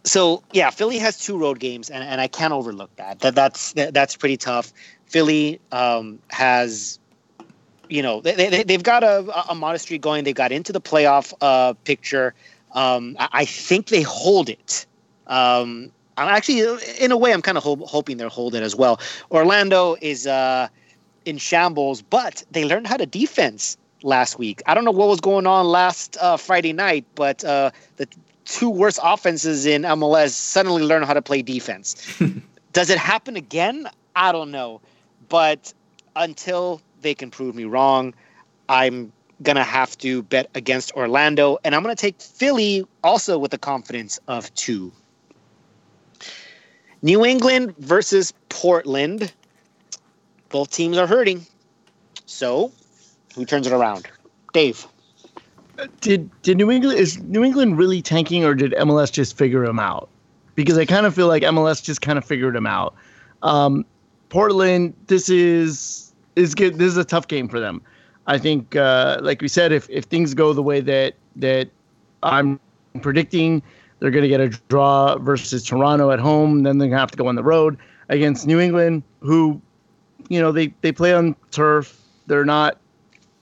[0.03, 3.19] So yeah, Philly has two road games, and, and I can't overlook that.
[3.19, 4.71] That that's that, that's pretty tough.
[5.05, 6.99] Philly um, has,
[7.89, 10.23] you know, they, they they've got a, a modest streak going.
[10.23, 12.33] They've got into the playoff uh, picture.
[12.73, 14.85] Um, I, think they hold it.
[15.27, 16.61] Um, I'm actually,
[16.99, 18.99] in a way, I'm kind of ho- hoping they'll hold it as well.
[19.31, 20.67] Orlando is uh,
[21.25, 24.61] in shambles, but they learned how to defense last week.
[24.65, 28.07] I don't know what was going on last uh, Friday night, but uh, the
[28.45, 31.95] two worst offenses in MLS suddenly learned how to play defense.
[32.73, 33.87] Does it happen again?
[34.15, 34.81] I don't know.
[35.29, 35.73] But
[36.15, 38.13] until they can prove me wrong,
[38.69, 39.11] I'm
[39.43, 41.57] going to have to bet against Orlando.
[41.63, 44.91] And I'm going to take Philly also with the confidence of two.
[47.01, 49.31] New England versus Portland.
[50.49, 51.45] Both teams are hurting.
[52.25, 52.71] So,
[53.35, 54.07] who turns it around?
[54.53, 54.87] Dave.
[56.01, 59.77] Did did New England is New England really tanking or did MLS just figure him
[59.77, 60.09] out?
[60.55, 62.95] Because I kind of feel like MLS just kind of figured him out.
[63.43, 63.85] Um,
[64.29, 66.06] Portland, this is
[66.37, 66.77] is good.
[66.77, 67.81] This is a tough game for them.
[68.27, 71.69] I think, uh, like we said, if if things go the way that that
[72.23, 72.59] I'm
[73.01, 73.61] predicting,
[73.99, 76.63] they're going to get a draw versus Toronto at home.
[76.63, 77.77] Then they're going to have to go on the road
[78.09, 79.61] against New England, who,
[80.29, 81.99] you know, they they play on turf.
[82.27, 82.77] They're not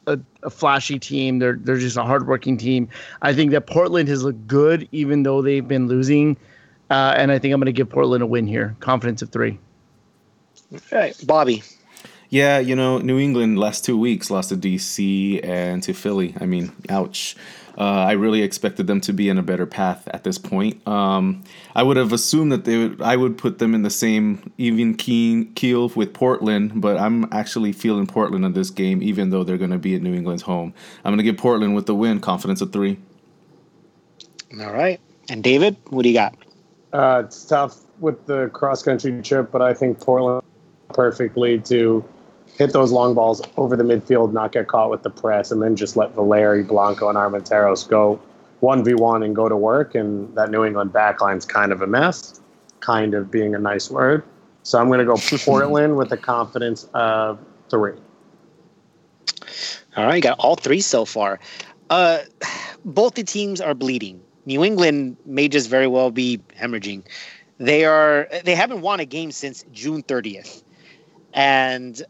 [0.08, 1.40] a, a flashy team.
[1.40, 2.88] They're they're just a hardworking team.
[3.22, 6.38] I think that Portland has looked good, even though they've been losing.
[6.92, 8.76] Uh, and I think I'm going to give Portland a win here.
[8.80, 9.58] Confidence of three.
[10.92, 11.20] Right.
[11.26, 11.64] Bobby.
[12.36, 16.36] Yeah, you know, New England last two weeks lost to DC and to Philly.
[16.42, 17.38] I mean, ouch.
[17.78, 20.86] Uh, I really expected them to be in a better path at this point.
[20.86, 21.46] Um,
[21.76, 23.02] I would have assumed that they would.
[23.02, 27.72] I would put them in the same even keen keel with Portland, but I'm actually
[27.72, 30.74] feeling Portland in this game, even though they're going to be at New England's home.
[31.06, 33.00] I'm going to give Portland with the win, confidence of three.
[34.60, 35.00] All right.
[35.30, 36.36] And David, what do you got?
[36.92, 40.44] Uh, it's tough with the cross country trip, but I think Portland
[40.90, 42.04] perfectly to
[42.58, 45.76] hit those long balls over the midfield, not get caught with the press, and then
[45.76, 48.20] just let Valeri, Blanco, and Armenteros go
[48.62, 49.96] one v one and go to work.
[49.96, 52.40] And that New England backline's kind of a mess,
[52.80, 54.24] kind of being a nice word.
[54.64, 57.40] So I'm going to go Portland with a confidence of
[57.70, 57.94] three.
[59.98, 61.40] All right, you got all three so far.
[61.90, 62.20] Uh,
[62.86, 64.22] both the teams are bleeding.
[64.46, 67.04] New England may just very well be hemorrhaging.
[67.58, 70.64] They are they haven't won a game since June 30th.
[71.34, 72.02] And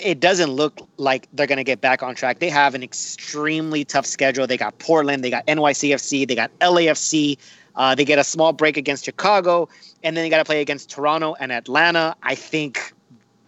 [0.00, 2.38] it doesn't look like they're going to get back on track.
[2.38, 4.46] They have an extremely tough schedule.
[4.46, 7.38] They got Portland, they got NYCFC, they got LAFC.
[7.76, 9.68] Uh, they get a small break against Chicago,
[10.04, 12.14] and then they got to play against Toronto and Atlanta.
[12.22, 12.94] I think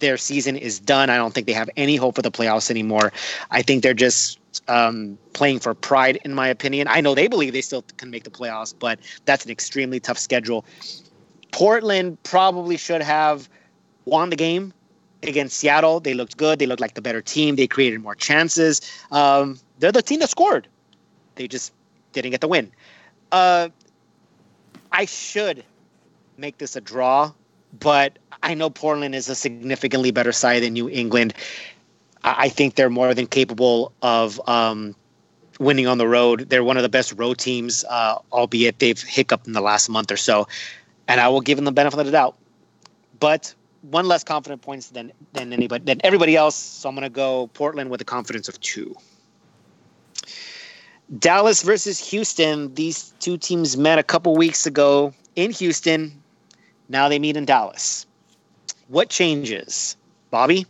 [0.00, 1.10] their season is done.
[1.10, 3.12] I don't think they have any hope for the playoffs anymore.
[3.52, 6.88] I think they're just um, playing for pride, in my opinion.
[6.88, 10.18] I know they believe they still can make the playoffs, but that's an extremely tough
[10.18, 10.64] schedule.
[11.52, 13.48] Portland probably should have
[14.04, 14.72] won the game
[15.22, 16.00] against Seattle.
[16.00, 16.58] They looked good.
[16.58, 17.56] They looked like the better team.
[17.56, 18.80] They created more chances.
[19.10, 20.68] Um, they're the team that scored.
[21.34, 21.72] They just
[22.12, 22.72] didn't get the win.
[23.32, 23.68] Uh,
[24.92, 25.64] I should
[26.38, 27.32] make this a draw,
[27.78, 31.34] but I know Portland is a significantly better side than New England.
[32.24, 34.94] I, I think they're more than capable of um,
[35.58, 36.48] winning on the road.
[36.48, 40.10] They're one of the best road teams, uh, albeit they've hiccuped in the last month
[40.10, 40.46] or so.
[41.08, 42.36] And I will give them the benefit of the doubt.
[43.20, 43.54] But
[43.90, 46.54] one less confident points than than anybody than everybody else.
[46.54, 48.94] So I'm going to go Portland with a confidence of two.
[51.18, 52.74] Dallas versus Houston.
[52.74, 56.22] These two teams met a couple weeks ago in Houston.
[56.88, 58.06] Now they meet in Dallas.
[58.88, 59.96] What changes,
[60.30, 60.66] Bobby?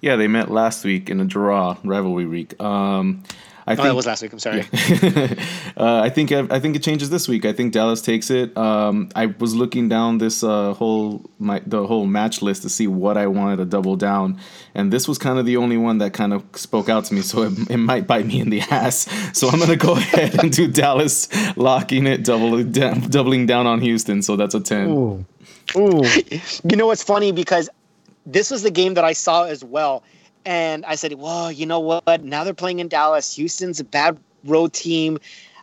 [0.00, 2.60] Yeah, they met last week in a draw rivalry week.
[2.60, 3.22] Um,
[3.66, 4.32] I oh, think that was last week.
[4.32, 4.64] I'm sorry.
[4.72, 5.34] Yeah.
[5.76, 7.46] uh, I think I think it changes this week.
[7.46, 8.54] I think Dallas takes it.
[8.58, 12.86] Um, I was looking down this uh, whole my the whole match list to see
[12.86, 14.38] what I wanted to double down,
[14.74, 17.22] and this was kind of the only one that kind of spoke out to me.
[17.22, 19.08] So it, it might bite me in the ass.
[19.32, 23.80] So I'm gonna go ahead and do Dallas, locking it, doubling down, doubling down on
[23.80, 24.20] Houston.
[24.20, 24.88] So that's a ten.
[24.90, 25.24] Ooh.
[25.76, 26.02] Ooh.
[26.64, 27.70] you know what's funny because
[28.26, 30.02] this was the game that I saw as well.
[30.46, 32.22] And I said, well, you know what?
[32.24, 33.34] Now they're playing in Dallas.
[33.36, 35.18] Houston's a bad road team.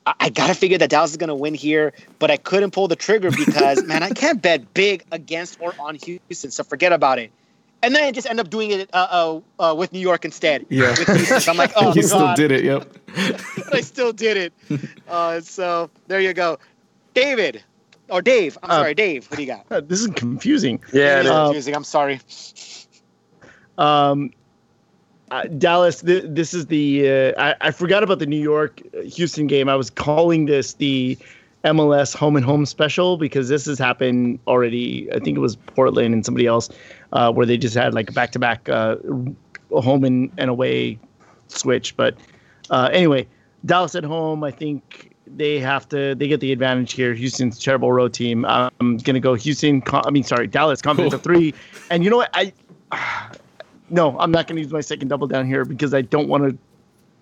[0.06, 2.72] I, I got to figure that Dallas is going to win here, but I couldn't
[2.72, 6.52] pull the trigger because, man, I can't bet big against or on Houston.
[6.52, 7.32] So forget about it.
[7.84, 10.66] And then I just end up doing it uh, uh, uh, with New York instead.
[10.70, 10.90] Yeah.
[10.92, 12.08] With I'm like, oh, you God.
[12.08, 12.64] still did it.
[12.64, 12.98] Yep.
[13.74, 14.54] I still did it.
[15.08, 16.60] Uh, so there you go.
[17.16, 17.64] David,
[18.10, 18.56] or Dave.
[18.62, 19.26] I'm Uh, sorry, Dave.
[19.32, 19.66] What do you got?
[19.72, 20.80] Uh, This is confusing.
[20.94, 21.32] Yeah, It is it is.
[21.34, 21.76] Confusing.
[21.76, 22.20] I'm sorry.
[23.78, 24.32] Um,
[25.32, 27.10] uh, Dallas, th- this is the.
[27.10, 29.70] Uh, I, I forgot about the New York uh, Houston game.
[29.70, 31.18] I was calling this the
[31.64, 35.10] MLS home and home special because this has happened already.
[35.14, 36.70] I think it was Portland and somebody else
[37.14, 41.00] uh, where they just had like a back to back home and, and away
[41.48, 41.96] switch.
[41.96, 42.18] But
[42.70, 43.28] uh, anyway,
[43.66, 47.14] Dallas at home, I think they have to they get the advantage here.
[47.14, 48.44] Houston's terrible road team.
[48.46, 49.82] I'm gonna go Houston.
[49.94, 51.54] I mean, sorry, Dallas confidence of three.
[51.90, 52.32] And you know what?
[52.34, 52.52] I
[53.92, 56.58] no, I'm not gonna use my second double down here because I don't want to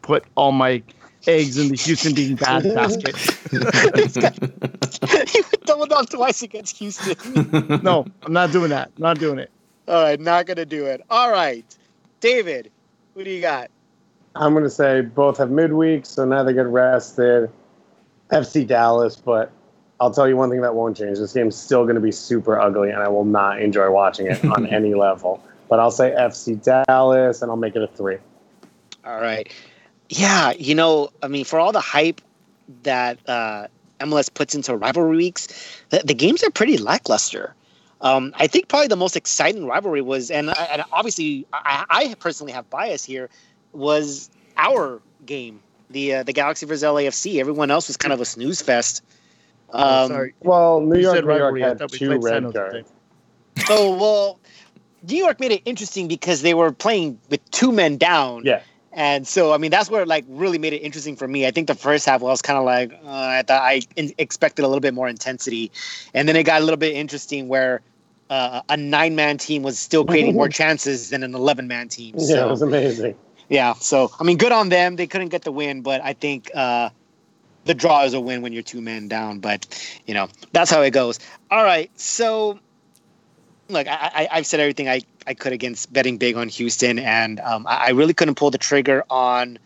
[0.02, 0.82] put all my
[1.28, 3.16] eggs in the Houston being bad basket.
[5.30, 7.80] he would double down twice against Houston.
[7.84, 8.92] No, I'm not doing that.
[8.98, 9.52] I'm not doing it.
[9.88, 11.02] All right, not gonna do it.
[11.10, 11.66] All right,
[12.20, 12.72] David,
[13.16, 13.72] who do you got?
[14.36, 17.50] I'm going to say both have midweek, so now they get rested.
[18.32, 19.52] FC Dallas, but
[20.00, 21.18] I'll tell you one thing that won't change.
[21.18, 24.44] This game's still going to be super ugly, and I will not enjoy watching it
[24.46, 25.44] on any level.
[25.70, 28.18] But I'll say FC Dallas, and I'll make it a three.
[29.06, 29.52] All right,
[30.10, 32.22] yeah, you know, I mean, for all the hype
[32.84, 33.68] that uh,
[34.02, 35.48] MLS puts into rivalry weeks,
[35.90, 37.56] the, the games are pretty lackluster.
[38.02, 42.54] Um, I think probably the most exciting rivalry was, and, and obviously I, I personally
[42.54, 43.30] have bias here,
[43.74, 47.40] was our game, the uh, the Galaxy versus LAFC.
[47.40, 49.04] Everyone else was kind of a snooze fest.
[49.72, 50.34] Oh, Um, sorry.
[50.40, 52.74] Well, New You York, New York had two red Jose cards.
[52.74, 52.84] today.
[53.70, 54.39] Oh well,
[55.08, 58.44] New York made it interesting because they were playing with two men down.
[58.46, 58.62] Yeah.
[58.92, 61.46] And so, I mean, that's where it, like really made it interesting for me.
[61.46, 64.66] I think the first half was kind of like uh, I thought I in- expected
[64.66, 65.72] a little bit more intensity,
[66.14, 67.82] and then it got a little bit interesting where
[68.32, 72.16] uh, a nine-man team was still creating more chances than an eleven-man team.
[72.18, 73.16] Yeah, it was amazing.
[73.48, 74.96] yeah, so I mean, good on them.
[74.96, 76.90] They couldn't get the win, but I think uh,
[77.66, 79.38] the draw is a win when you're two men down.
[79.40, 79.68] But
[80.08, 81.20] you know, that's how it goes.
[81.52, 82.60] All right, so
[83.70, 87.66] look, I, I've said everything I, I could against betting big on Houston, and um,
[87.68, 89.60] I, I really couldn't pull the trigger on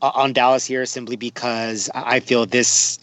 [0.00, 2.98] uh, on Dallas here simply because I feel this.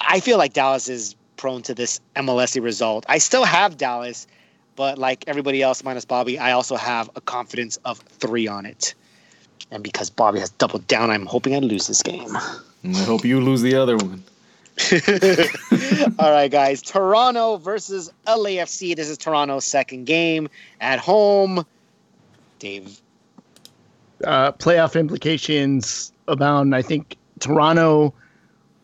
[0.00, 3.06] I feel like Dallas is prone to this MLSy result.
[3.08, 4.26] I still have Dallas,
[4.74, 8.94] but like everybody else minus Bobby, I also have a confidence of three on it.
[9.70, 12.36] And because Bobby has doubled down, I'm hoping I lose this game.
[12.36, 14.22] I hope you lose the other one.
[16.18, 16.82] All right, guys.
[16.82, 18.94] Toronto versus LAFC.
[18.94, 20.48] This is Toronto's second game
[20.80, 21.64] at home.
[22.58, 23.00] Dave.
[24.24, 26.74] Uh, playoff implications abound.
[26.74, 28.12] I think Toronto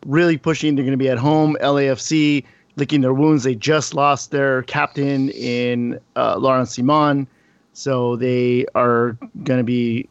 [0.05, 0.75] really pushing.
[0.75, 1.57] They're going to be at home.
[1.61, 2.43] LAFC
[2.75, 3.43] licking their wounds.
[3.43, 7.27] They just lost their captain in uh, Laurent Ciman.
[7.73, 10.07] so they are going to be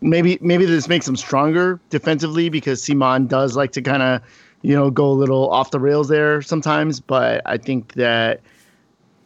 [0.00, 4.22] maybe maybe this makes them stronger defensively because Ciman does like to kind of
[4.66, 6.98] you know go a little off the rails there sometimes.
[6.98, 8.40] But I think that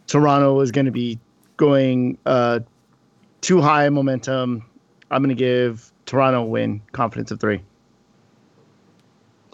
[0.05, 1.17] Toronto is going to be
[1.57, 2.59] going uh,
[3.41, 4.63] too high momentum.
[5.09, 7.59] I'm going to give Toronto a win, confidence of three.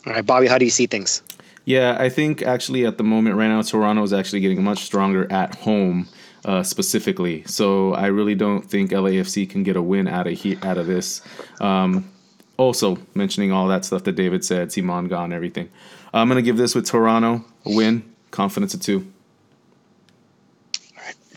[0.06, 1.24] All right, Bobby, how do you see things?
[1.64, 5.32] Yeah, I think actually at the moment right now, Toronto is actually getting much stronger
[5.32, 6.08] at home.
[6.46, 10.58] Uh, specifically, so I really don't think LAFC can get a win out of he-
[10.62, 11.22] out of this.
[11.60, 12.10] Um,
[12.58, 15.70] also, mentioning all that stuff that David said, Ciman gone, everything.
[16.14, 19.12] I'm gonna give this with Toronto a win, confidence of two.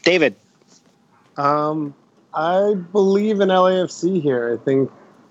[0.03, 0.35] David.
[1.37, 1.95] Um,
[2.35, 4.59] I believe in LAFC here.
[4.59, 4.91] I think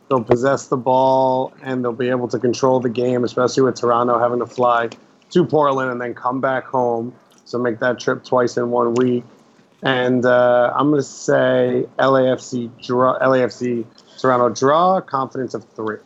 [0.10, 4.20] they'll possess the ball and they'll be able to control the game, especially with Toronto
[4.20, 4.90] having to fly
[5.32, 7.14] to Portland and then come back home.
[7.46, 9.24] So make that trip twice in one week.
[9.82, 13.86] And uh, I'm going to say LAFC draw, LAFC
[14.20, 15.98] Toronto draw, confidence of three.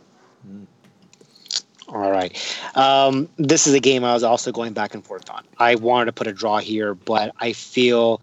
[1.90, 2.36] All right.
[2.76, 5.44] Um, this is a game I was also going back and forth on.
[5.58, 8.22] I wanted to put a draw here, but I feel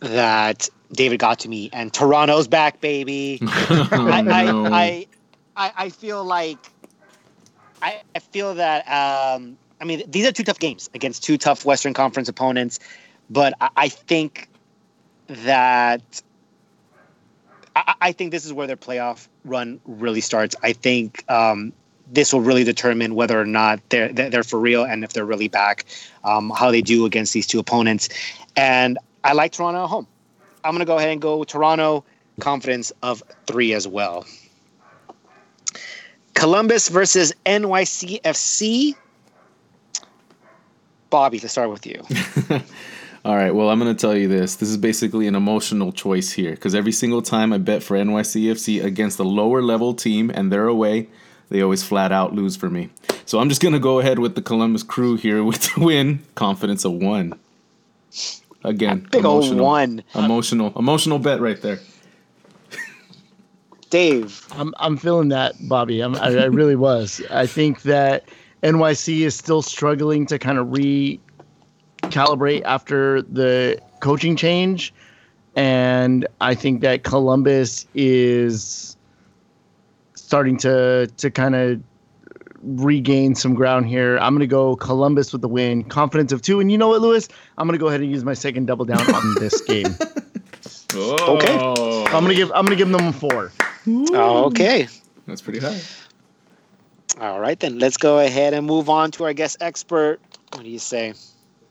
[0.00, 3.38] that David got to me, and Toronto's back, baby.
[3.42, 4.66] oh, I, no.
[4.66, 5.06] I,
[5.56, 6.58] I, I feel like
[7.80, 11.64] I, I feel that um, I mean these are two tough games against two tough
[11.64, 12.78] Western Conference opponents,
[13.30, 14.48] but I, I think
[15.28, 16.22] that
[17.76, 20.54] I, I think this is where their playoff run really starts.
[20.62, 21.72] I think um,
[22.10, 25.48] this will really determine whether or not they're they're for real and if they're really
[25.48, 25.84] back,
[26.24, 28.08] um, how they do against these two opponents,
[28.56, 30.06] and I like Toronto at home.
[30.64, 32.04] I'm gonna go ahead and go Toronto.
[32.40, 34.24] Confidence of three as well.
[36.34, 38.96] Columbus versus NYCFC.
[41.10, 42.02] Bobby, to start with you.
[43.24, 44.56] All right, well, I'm going to tell you this.
[44.56, 48.82] This is basically an emotional choice here because every single time I bet for NYCFC
[48.82, 51.08] against a lower level team and they're away,
[51.48, 52.90] they always flat out lose for me.
[53.24, 56.24] So I'm just going to go ahead with the Columbus crew here with the win,
[56.34, 57.38] confidence of one.
[58.64, 60.04] Again, Big old emotional, one.
[60.14, 61.78] Emotional, emotional bet right there.
[63.90, 64.46] Dave.
[64.52, 66.00] I'm I'm feeling that, Bobby.
[66.00, 67.20] I'm, I, I really was.
[67.30, 68.24] I think that
[68.62, 70.68] NYC is still struggling to kind of
[72.12, 74.92] recalibrate after the coaching change,
[75.56, 78.96] and I think that Columbus is
[80.14, 81.82] starting to to kind of
[82.62, 84.18] regain some ground here.
[84.18, 86.60] I'm gonna go Columbus with the win, confidence of two.
[86.60, 87.28] And you know what, Lewis?
[87.58, 89.96] I'm gonna go ahead and use my second double down on this game.
[90.94, 91.56] Okay.
[91.56, 93.50] I'm gonna give I'm gonna give them a four.
[93.88, 94.88] Okay.
[95.26, 95.80] That's pretty high.
[97.18, 100.20] All right, then let's go ahead and move on to our guest expert.
[100.52, 101.14] What do you say?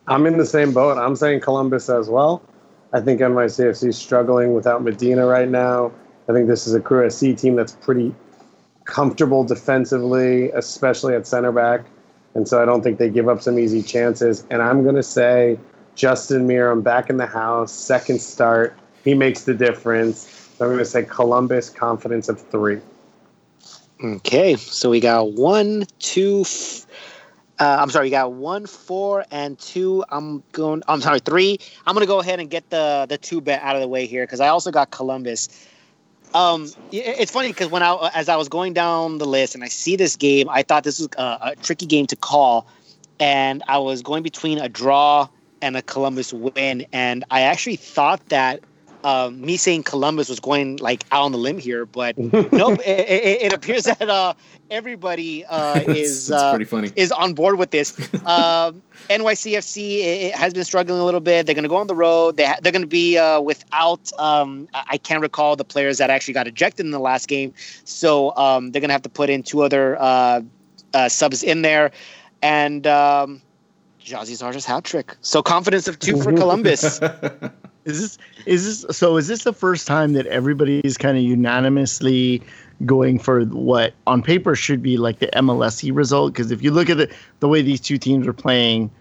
[0.08, 0.98] I'm in the same boat.
[0.98, 2.42] I'm saying Columbus as well.
[2.94, 5.92] I think NYCFC is struggling without Medina right now.
[6.28, 8.14] I think this is a Crew SC team that's pretty
[8.86, 11.86] comfortable defensively, especially at center back.
[12.34, 14.46] And so I don't think they give up some easy chances.
[14.50, 15.60] And I'm going to say
[15.96, 18.78] Justin Meram back in the house, second start.
[19.04, 20.22] He makes the difference.
[20.58, 22.80] So I'm going to say Columbus, confidence of three.
[24.04, 26.44] Okay, so we got one, two.
[27.62, 30.04] Uh, I'm sorry, we got one, four, and two.
[30.10, 30.82] I'm going.
[30.88, 31.60] I'm sorry, three.
[31.86, 34.24] I'm gonna go ahead and get the the two bet out of the way here
[34.26, 35.47] because I also got Columbus.
[36.34, 39.63] Um, it- it's funny because when I as I was going down the list and
[39.63, 42.65] I see this game, I thought this was a, a tricky game to call,
[43.19, 45.28] and I was going between a draw
[45.62, 48.62] and a Columbus win, and I actually thought that.
[49.04, 52.18] Um, me saying Columbus was going like out on the limb here, but
[52.52, 52.80] nope.
[52.86, 54.34] It, it, it appears that uh,
[54.70, 56.92] everybody uh, is uh, pretty funny.
[56.96, 57.98] is on board with this.
[58.22, 61.46] Um, NYCFC it, has been struggling a little bit.
[61.46, 62.38] They're going to go on the road.
[62.38, 64.12] They ha- they're going to be uh, without.
[64.19, 67.54] Um, I can't recall the players that actually got ejected in the last game,
[67.84, 70.42] so um, they're going to have to put in two other uh,
[70.94, 71.92] uh, subs in there,
[72.42, 72.86] and.
[72.88, 73.42] Um,
[74.04, 75.15] Jazzy Zarja's hat trick.
[75.21, 77.00] So confidence of two for Columbus.
[77.86, 79.17] Is this is this so?
[79.17, 82.42] Is this the first time that everybody's kind of unanimously
[82.86, 86.34] going for what on paper should be like the MLSE result?
[86.34, 88.92] Because if you look at the the way these two teams are playing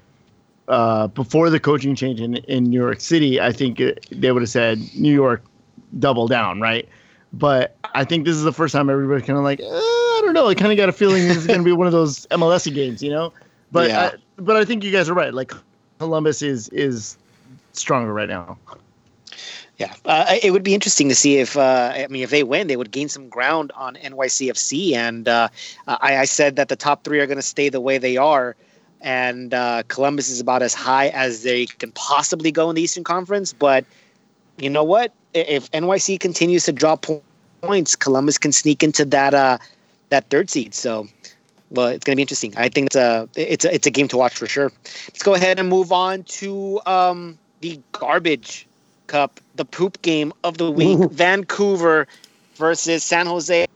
[0.68, 4.42] uh, before the coaching change in in New York City, I think it, they would
[4.42, 5.42] have said New York
[5.98, 6.88] double down, right?
[7.32, 10.32] But I think this is the first time everybody's kind of like, uh, I don't
[10.34, 10.48] know.
[10.48, 12.74] I kind of got a feeling this is going to be one of those MLSE
[12.74, 13.32] games, you know.
[13.72, 14.00] But Yeah.
[14.00, 15.32] uh, but I think you guys are right.
[15.34, 15.52] Like
[15.98, 17.18] Columbus is is
[17.72, 18.58] stronger right now.
[19.80, 22.66] Yeah, uh, it would be interesting to see if uh, I mean if they win,
[22.66, 24.92] they would gain some ground on NYCFC.
[24.92, 25.48] And uh,
[25.88, 28.56] I, I, said that the top three are going to stay the way they are,
[29.00, 33.04] and uh, Columbus is about as high as they can possibly go in the Eastern
[33.04, 33.54] Conference.
[33.54, 33.86] But
[34.58, 35.14] you know what?
[35.32, 37.06] If NYC continues to drop
[37.62, 39.56] points, Columbus can sneak into that uh,
[40.10, 40.74] that third seed.
[40.74, 41.08] So.
[41.72, 42.52] Well, it's going to be interesting.
[42.56, 44.72] I think it's a it's a it's a game to watch for sure.
[45.06, 48.66] Let's go ahead and move on to um, the garbage
[49.06, 52.06] Cup, the poop game of the week, Vancouver
[52.54, 53.66] versus San Jose.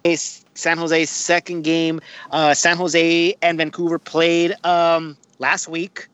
[0.54, 2.00] San Jose's second game.
[2.30, 6.06] Uh, San Jose and Vancouver played um, last week.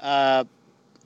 [0.00, 0.44] Uh,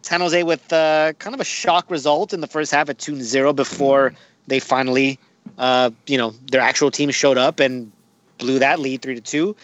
[0.02, 3.22] San Jose with uh, kind of a shock result in the first half at 2
[3.22, 4.12] 0 before
[4.46, 5.18] they finally,
[5.58, 7.90] uh, you know, their actual team showed up and
[8.38, 9.56] blew that lead 3 to 2.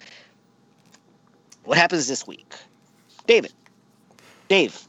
[1.65, 2.53] What happens this week?
[3.25, 3.53] David.
[4.47, 4.85] Dave.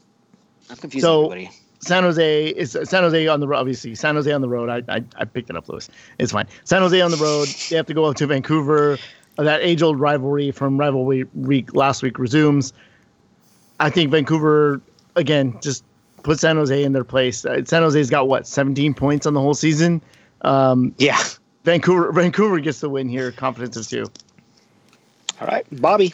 [0.70, 1.04] I'm confused.
[1.04, 1.50] So, everybody.
[1.80, 3.58] San Jose is San Jose on the road.
[3.58, 4.70] Obviously, San Jose on the road.
[4.70, 5.90] I, I, I picked it up, Lewis.
[6.18, 6.46] It's fine.
[6.64, 7.48] San Jose on the road.
[7.68, 8.98] They have to go up to Vancouver.
[9.36, 12.72] That age-old rivalry from rivalry week last week resumes.
[13.80, 14.80] I think Vancouver
[15.16, 15.84] again just
[16.22, 17.44] put San Jose in their place.
[17.44, 20.00] Uh, San Jose's got what 17 points on the whole season.
[20.42, 21.18] Um, yeah,
[21.64, 23.32] Vancouver Vancouver gets the win here.
[23.32, 24.06] Confidence is two.
[25.40, 26.12] All right, Bobby.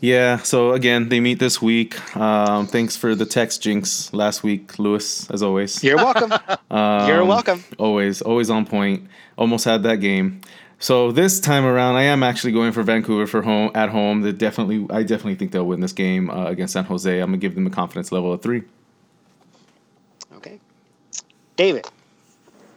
[0.00, 2.16] Yeah, so again, they meet this week.
[2.16, 5.82] Um, thanks for the text jinx last week, Lewis, as always.
[5.82, 6.32] You're welcome.
[6.70, 7.64] um, You're welcome.
[7.78, 9.08] Always, always on point.
[9.38, 10.40] Almost had that game.
[10.78, 14.20] So this time around, I am actually going for Vancouver for home at home.
[14.20, 17.18] They definitely, I definitely think they'll win this game uh, against San Jose.
[17.18, 18.62] I'm gonna give them a confidence level of three.
[20.34, 20.60] Okay,
[21.56, 21.86] David.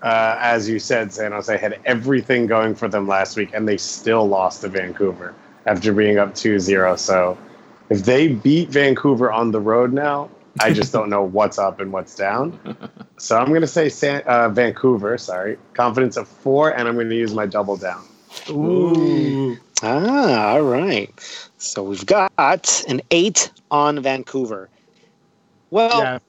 [0.01, 3.75] Uh, as you said, San Jose had everything going for them last week, and they
[3.75, 5.35] still lost to Vancouver
[5.69, 6.97] after being up 2-0.
[6.97, 7.37] So
[7.89, 11.93] if they beat Vancouver on the road now, I just don't know what's up and
[11.93, 12.59] what's down.
[13.21, 15.57] So I'm going to say San, uh, Vancouver, sorry.
[15.73, 18.01] Confidence of four, and I'm going to use my double down.
[18.49, 19.57] Ooh.
[19.83, 21.11] Ah, all right.
[21.57, 22.31] So we've got
[22.87, 24.69] an eight on Vancouver.
[25.69, 26.19] Well, yeah.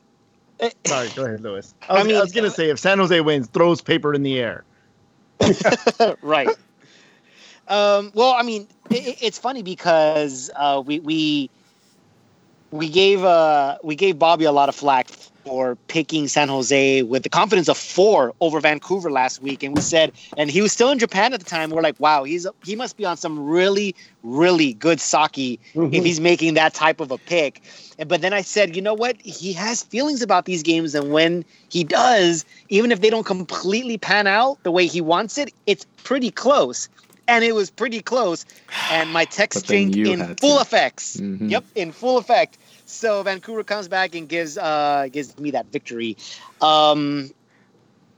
[0.58, 1.72] Eh, sorry, go ahead, Lewis.
[1.88, 4.12] I was, I mean, I was going to say if San Jose wins, throws paper
[4.12, 4.64] in the air.
[6.22, 6.48] right.
[7.70, 11.50] Um, well, I mean, it, it's funny because uh, we we
[12.72, 15.08] we gave uh, we gave Bobby a lot of flack
[15.44, 19.80] for picking San Jose with the confidence of four over Vancouver last week, and we
[19.80, 21.70] said, and he was still in Japan at the time.
[21.70, 23.94] We're like, wow, he's he must be on some really
[24.24, 25.94] really good sake mm-hmm.
[25.94, 27.62] if he's making that type of a pick.
[28.04, 29.20] But then I said, you know what?
[29.20, 33.96] He has feelings about these games, and when he does, even if they don't completely
[33.96, 36.88] pan out the way he wants it, it's pretty close
[37.30, 38.44] and it was pretty close.
[38.90, 40.62] And my text jinx in full to.
[40.62, 41.16] effects.
[41.16, 41.48] Mm-hmm.
[41.48, 42.58] Yep, in full effect.
[42.86, 46.16] So Vancouver comes back and gives uh gives me that victory.
[46.60, 47.30] Um,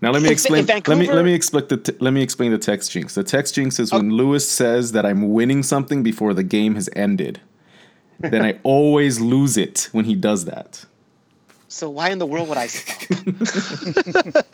[0.01, 0.65] now let me explain.
[0.65, 3.15] Vancouver, let me let me explain the t- let me explain the text jinx.
[3.15, 6.89] The text jinx is when Lewis says that I'm winning something before the game has
[6.97, 7.41] ended.
[8.19, 10.85] then I always lose it when he does that.
[11.69, 12.99] So why in the world would I stop?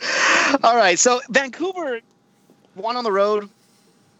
[0.63, 0.97] All right.
[0.97, 1.99] So Vancouver
[2.75, 3.49] won on the road,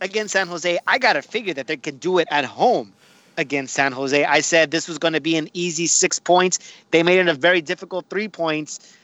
[0.01, 2.93] against San Jose, I got to figure that they can do it at home
[3.37, 4.23] against San Jose.
[4.25, 6.59] I said this was going to be an easy six points.
[6.91, 8.95] They made it a very difficult three points.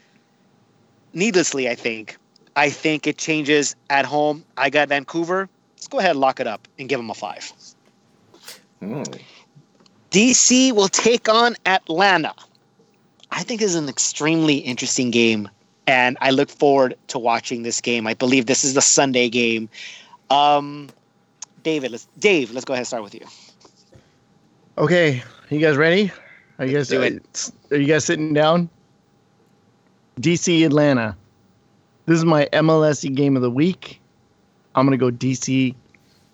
[1.13, 2.17] Needlessly, I think.
[2.55, 4.43] I think it changes at home.
[4.57, 5.49] I got Vancouver.
[5.75, 7.51] Let's go ahead and lock it up and give them a five.
[8.79, 8.93] Hmm.
[8.93, 9.03] Oh.
[10.11, 12.33] DC will take on Atlanta.
[13.31, 15.49] I think this is an extremely interesting game,
[15.87, 18.07] and I look forward to watching this game.
[18.07, 19.67] I believe this is the Sunday game.
[20.29, 20.89] Um,
[21.63, 23.25] David, let's Dave, let's go ahead and start with you.
[24.77, 26.11] Okay, you guys ready?
[26.59, 27.51] Are you guys do it?
[27.71, 28.69] Are you guys sitting down?
[30.19, 31.15] DC Atlanta.
[32.05, 33.99] This is my MLS game of the week.
[34.75, 35.75] I'm gonna go DC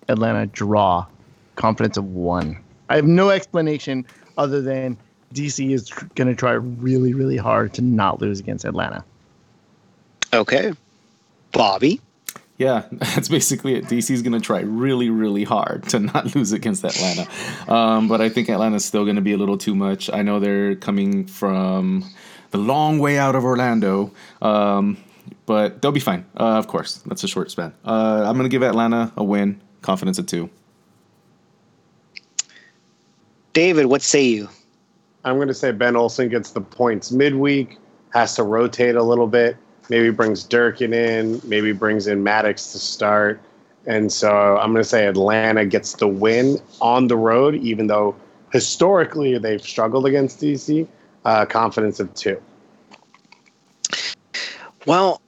[0.07, 1.05] Atlanta draw.
[1.55, 2.57] Confidence of one.
[2.89, 4.05] I have no explanation
[4.37, 4.97] other than
[5.33, 9.03] DC is gonna try really, really hard to not lose against Atlanta.
[10.33, 10.73] Okay,
[11.51, 12.01] Bobby
[12.61, 13.85] yeah, that's basically it.
[13.85, 17.27] DC's going to try really, really hard to not lose against Atlanta.
[17.67, 20.11] Um, but I think Atlanta's still going to be a little too much.
[20.13, 22.05] I know they're coming from
[22.51, 24.11] the long way out of Orlando,
[24.43, 24.97] um,
[25.47, 26.23] but they'll be fine.
[26.39, 27.73] Uh, of course, that's a short span.
[27.83, 30.47] Uh, I'm going to give Atlanta a win, confidence of two.
[33.53, 34.49] David, what say you?
[35.25, 37.79] I'm going to say Ben Olsen gets the points midweek,
[38.13, 39.57] has to rotate a little bit
[39.91, 43.39] maybe brings Durkin in, maybe brings in Mattocks to start.
[43.85, 48.15] And so I'm going to say Atlanta gets the win on the road, even though
[48.51, 50.87] Historically, they've struggled against DC.
[51.23, 52.41] Uh, confidence of two.
[54.85, 55.21] Well,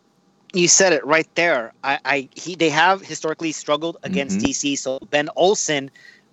[0.54, 1.72] you said it right there.
[1.84, 4.44] I, I he they have historically struggled against Mhm.
[4.44, 5.92] DC, so Ben Olsen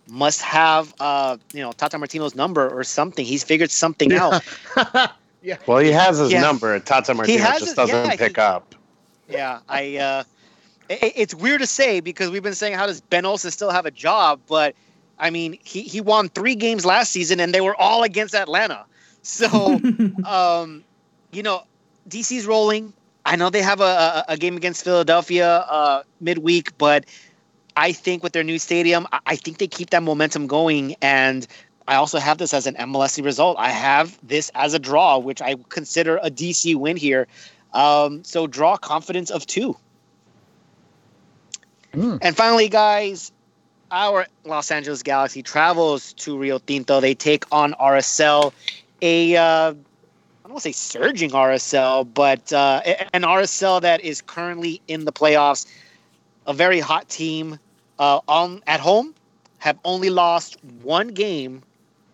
[0.08, 3.24] must have uh you know Tata Martino's number or something.
[3.24, 4.42] He's figured something out.
[5.66, 6.40] Well, he has his Yeah.
[6.40, 6.78] number.
[6.80, 8.74] Tata Martino has just it, doesn't yeah, pick he- up.
[9.28, 9.96] Yeah, I.
[9.96, 10.24] Uh,
[10.88, 13.86] it, it's weird to say because we've been saying how does Ben Olsen still have
[13.86, 14.74] a job, but
[15.18, 18.84] I mean he he won three games last season and they were all against Atlanta.
[19.22, 19.80] So
[20.24, 20.82] um,
[21.32, 21.62] you know
[22.08, 22.92] DC's rolling.
[23.24, 27.04] I know they have a, a, a game against Philadelphia uh, midweek, but
[27.76, 30.96] I think with their new stadium, I, I think they keep that momentum going.
[31.02, 31.46] And
[31.90, 33.56] I also have this as an MLSC result.
[33.58, 37.26] I have this as a draw, which I consider a DC win here.
[37.74, 39.76] Um, so draw confidence of two.
[41.92, 42.18] Hmm.
[42.22, 43.32] And finally, guys,
[43.90, 47.00] our Los Angeles Galaxy travels to Rio Tinto.
[47.00, 48.52] They take on RSL,
[49.02, 49.82] a uh, I don't
[50.44, 52.82] want to say surging RSL, but uh,
[53.12, 55.66] an RSL that is currently in the playoffs.
[56.46, 57.58] A very hot team
[57.98, 59.12] uh, on at home
[59.58, 61.62] have only lost one game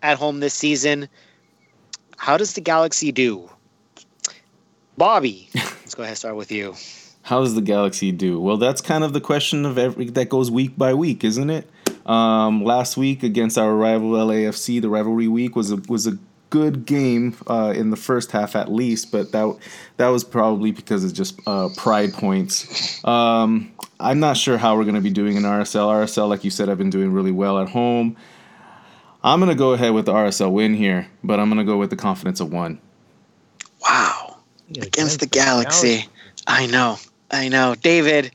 [0.01, 1.09] at home this season.
[2.17, 3.49] How does the Galaxy do?
[4.97, 6.75] Bobby, let's go ahead and start with you.
[7.23, 8.39] How does the Galaxy do?
[8.39, 11.69] Well, that's kind of the question of every that goes week by week, isn't it?
[12.05, 16.17] Um, last week against our rival LAFC, the rivalry week was a was a
[16.49, 19.57] good game uh, in the first half at least, but that
[19.97, 23.03] that was probably because it's just uh, pride points.
[23.05, 25.87] Um, I'm not sure how we're going to be doing in RSL.
[25.87, 28.15] RSL, like you said, I've been doing really well at home.
[29.23, 31.77] I'm going to go ahead with the RSL win here, but I'm going to go
[31.77, 32.79] with the confidence of one.
[33.81, 34.37] Wow,
[34.69, 36.05] against the Galaxy.
[36.45, 36.97] I know,
[37.31, 37.75] I know.
[37.75, 38.31] David,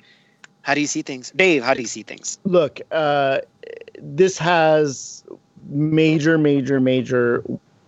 [0.62, 1.32] how do you see things?
[1.34, 2.38] Dave, how do you see things?
[2.44, 3.40] Look, uh,
[3.98, 5.24] this has
[5.68, 7.44] major, major, major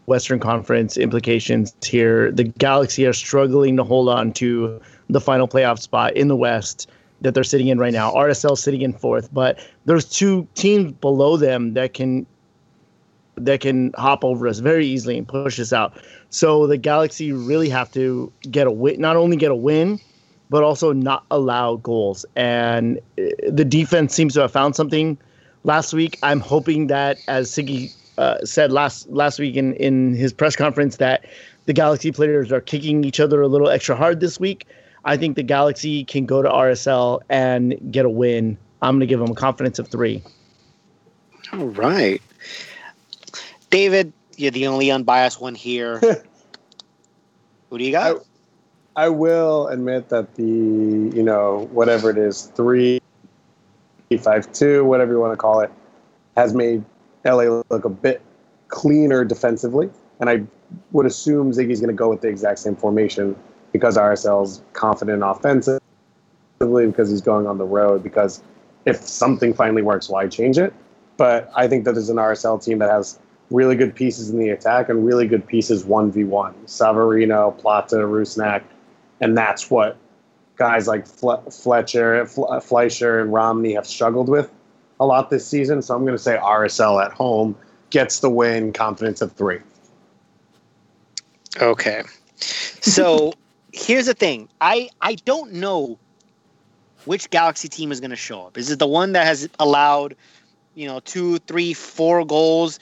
[0.07, 2.31] Western Conference implications here.
[2.31, 6.91] The Galaxy are struggling to hold on to the final playoff spot in the West
[7.21, 8.13] that they're sitting in right now.
[8.13, 12.27] RSL sitting in fourth, but there's two teams below them that can
[13.37, 15.95] that can hop over us very easily and push us out.
[16.31, 20.01] So the Galaxy really have to get a win, not only get a win,
[20.51, 22.25] but also not allow goals.
[22.37, 25.19] And uh, the defense seems to have found something
[25.65, 26.19] last week.
[26.23, 30.97] I'm hoping that, as Siggy uh, said last last week in, in his press conference,
[30.97, 31.25] that
[31.67, 34.67] the Galaxy players are kicking each other a little extra hard this week.
[35.05, 38.57] I think the Galaxy can go to RSL and get a win.
[38.81, 40.23] I'm going to give them a confidence of three.
[41.53, 42.23] All right.
[43.71, 45.99] David, you're the only unbiased one here.
[47.71, 48.25] Who do you got?
[48.97, 53.01] I will admit that the you know whatever it is three
[54.21, 55.73] five two whatever you want to call it
[56.37, 56.85] has made
[57.25, 58.23] LA look a bit
[58.69, 59.91] cleaner defensively,
[60.21, 60.45] and I
[60.93, 63.37] would assume Ziggy's going to go with the exact same formation
[63.73, 65.81] because RSL's confident offensively
[66.59, 68.03] because he's going on the road.
[68.03, 68.43] Because
[68.85, 70.73] if something finally works, why change it?
[71.17, 73.19] But I think that there's an RSL team that has
[73.51, 76.55] really good pieces in the attack and really good pieces 1v1.
[76.67, 78.63] Savarino, Plata, Rusnak,
[79.21, 79.97] and that's what
[80.57, 84.51] guys like Fle- Fletcher, Fle- Feltscher, and Romney have struggled with
[85.01, 85.83] a lot this season.
[85.83, 87.57] So I'm going to say RSL at home
[87.91, 89.61] gets the win, confidence of three.
[91.61, 92.03] Okay.
[92.37, 93.33] So
[93.73, 94.49] here's the thing.
[94.61, 95.99] I I don't know
[97.05, 98.57] which Galaxy team is going to show up.
[98.57, 100.17] Is it the one that has allowed,
[100.75, 102.79] you know, two, three, four goals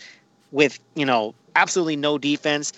[0.52, 2.72] with you know absolutely no defense,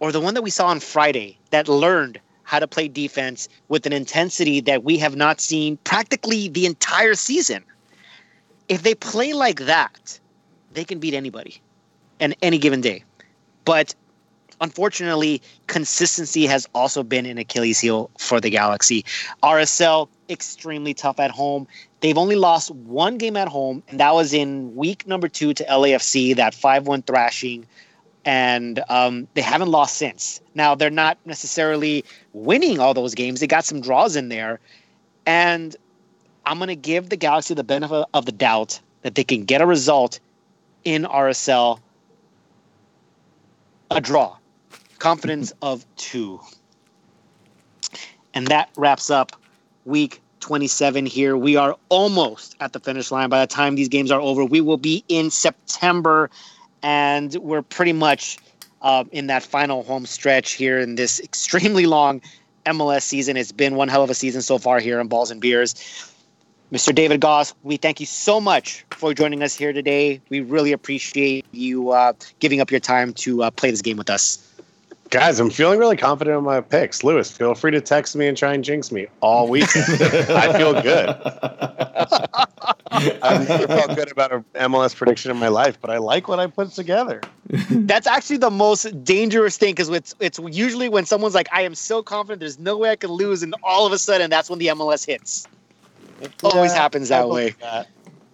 [0.00, 3.84] or the one that we saw on Friday that learned how to play defense with
[3.86, 7.62] an intensity that we have not seen practically the entire season?
[8.68, 10.18] If they play like that,
[10.72, 11.60] they can beat anybody,
[12.20, 13.04] and any given day.
[13.64, 13.94] But
[14.60, 19.04] unfortunately, consistency has also been an Achilles heel for the Galaxy.
[19.42, 21.66] RSL, extremely tough at home.
[22.00, 25.64] They've only lost one game at home, and that was in week number two to
[25.64, 27.66] LAFC, that 5 1 thrashing.
[28.24, 30.40] And um, they haven't lost since.
[30.54, 34.60] Now, they're not necessarily winning all those games, they got some draws in there.
[35.26, 35.74] And
[36.46, 39.60] I'm going to give the Galaxy the benefit of the doubt that they can get
[39.60, 40.20] a result
[40.84, 41.80] in RSL
[43.90, 44.36] a draw.
[44.98, 46.40] Confidence of two.
[48.34, 49.32] And that wraps up
[49.84, 51.36] week 27 here.
[51.36, 53.28] We are almost at the finish line.
[53.28, 56.30] By the time these games are over, we will be in September,
[56.82, 58.38] and we're pretty much
[58.82, 62.20] uh, in that final home stretch here in this extremely long
[62.66, 63.36] MLS season.
[63.36, 65.74] It's been one hell of a season so far here in Balls and Beers.
[66.72, 66.94] Mr.
[66.94, 70.20] David Gass, we thank you so much for joining us here today.
[70.28, 74.10] We really appreciate you uh, giving up your time to uh, play this game with
[74.10, 74.47] us.
[75.10, 77.02] Guys, I'm feeling really confident in my picks.
[77.02, 79.74] Lewis, feel free to text me and try and jinx me all week.
[79.74, 81.08] I feel good.
[83.22, 86.40] I've never felt good about an MLS prediction in my life, but I like what
[86.40, 87.22] I put together.
[87.70, 91.74] That's actually the most dangerous thing because it's it's usually when someone's like, "I am
[91.74, 94.58] so confident, there's no way I can lose," and all of a sudden, that's when
[94.58, 95.46] the MLS hits.
[96.20, 97.54] It always happens that way.
[97.60, 97.88] that.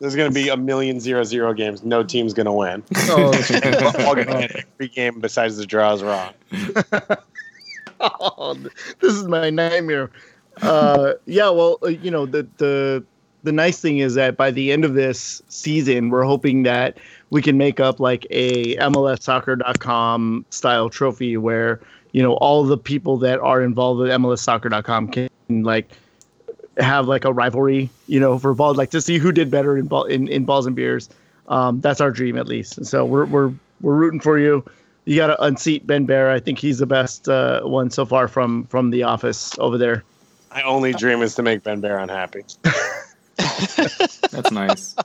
[0.05, 1.82] There's going to be a million zero zero games.
[1.82, 2.82] No team's going to win.
[3.09, 6.34] Oh, We're all going to get every game besides the draws wrong.
[8.00, 8.52] oh,
[9.00, 10.11] this is my nightmare.
[10.61, 13.02] Uh, yeah, well, uh, you know, the the
[13.44, 16.98] the nice thing is that by the end of this season, we're hoping that
[17.30, 21.80] we can make up like a MLSsoccer.com style trophy where
[22.12, 25.88] you know all the people that are involved with MLSsoccer.com can like
[26.79, 29.87] have like a rivalry, you know, for ball like to see who did better in
[29.87, 31.09] ball in, in balls and beers.
[31.49, 32.79] Um, that's our dream at least.
[32.79, 34.64] And so we're we're we're rooting for you.
[35.05, 36.31] You got to unseat Ben Baer.
[36.31, 40.05] I think he's the best uh, one so far from from the office over there.
[40.51, 42.45] My only dream is to make Ben Baer unhappy.
[43.37, 44.97] That's nice.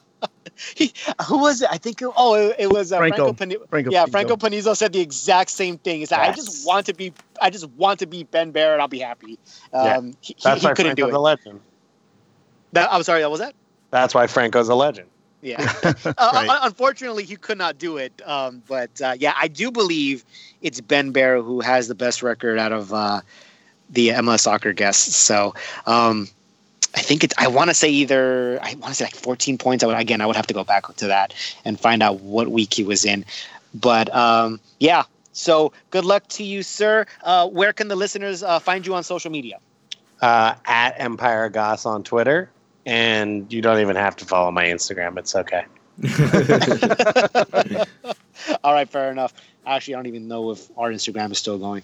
[0.76, 0.94] He,
[1.28, 1.70] who was it?
[1.72, 2.02] I think.
[2.02, 3.34] It, oh, it, it was uh, Franco.
[3.34, 3.66] Franco.
[3.68, 4.12] Franco yeah, Pizzo.
[4.12, 6.02] Franco Panizo said the exact same thing.
[6.02, 8.82] Is that I just want to be, I just want to be Ben Baer, and
[8.82, 9.40] I'll be happy.
[9.74, 9.98] Yeah.
[9.98, 11.14] Um, he, he, That's he why couldn't do it.
[11.14, 11.62] a legend.
[12.74, 13.22] That, I'm sorry.
[13.22, 13.56] That was that.
[13.92, 15.10] That's why Franco's a legend.
[15.42, 15.62] Yeah.
[15.84, 15.94] uh,
[16.34, 16.50] Right.
[16.50, 18.22] un- unfortunately, he could not do it.
[18.26, 20.26] Um, but uh, yeah, I do believe
[20.62, 23.22] it's Ben Baer who has the best record out of uh,
[23.90, 25.16] the MLS soccer guests.
[25.16, 25.56] So
[25.86, 26.28] um,
[26.96, 27.34] I think it's.
[27.38, 28.60] I want to say either.
[28.62, 29.84] I want to say like 14 points.
[29.84, 30.22] I would again.
[30.22, 31.34] I would have to go back to that
[31.66, 33.26] and find out what week he was in.
[33.74, 35.04] But um, yeah.
[35.32, 37.06] So good luck to you, sir.
[37.24, 39.60] Uh, where can the listeners uh, find you on social media?
[40.22, 42.50] Uh, at Empire Gass on Twitter.
[42.86, 45.18] And you don't even have to follow my Instagram.
[45.18, 45.66] It's okay.
[48.64, 49.34] All right, fair enough.
[49.66, 51.84] Actually, I don't even know if our Instagram is still going.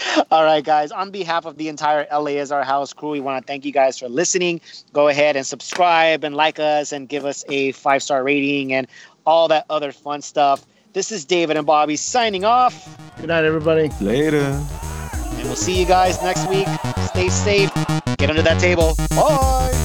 [0.30, 0.92] All right, guys.
[0.92, 3.72] On behalf of the entire LA is our house crew, we want to thank you
[3.72, 4.60] guys for listening.
[4.92, 8.86] Go ahead and subscribe and like us and give us a five star rating and
[9.26, 10.64] all that other fun stuff.
[10.92, 12.88] This is David and Bobby signing off,
[13.20, 13.90] Good night, everybody.
[14.00, 14.38] Later.
[14.40, 16.66] and we'll see you guys next week.
[17.08, 17.70] Stay safe.
[18.18, 18.94] Get under that table.
[19.10, 19.82] Bye.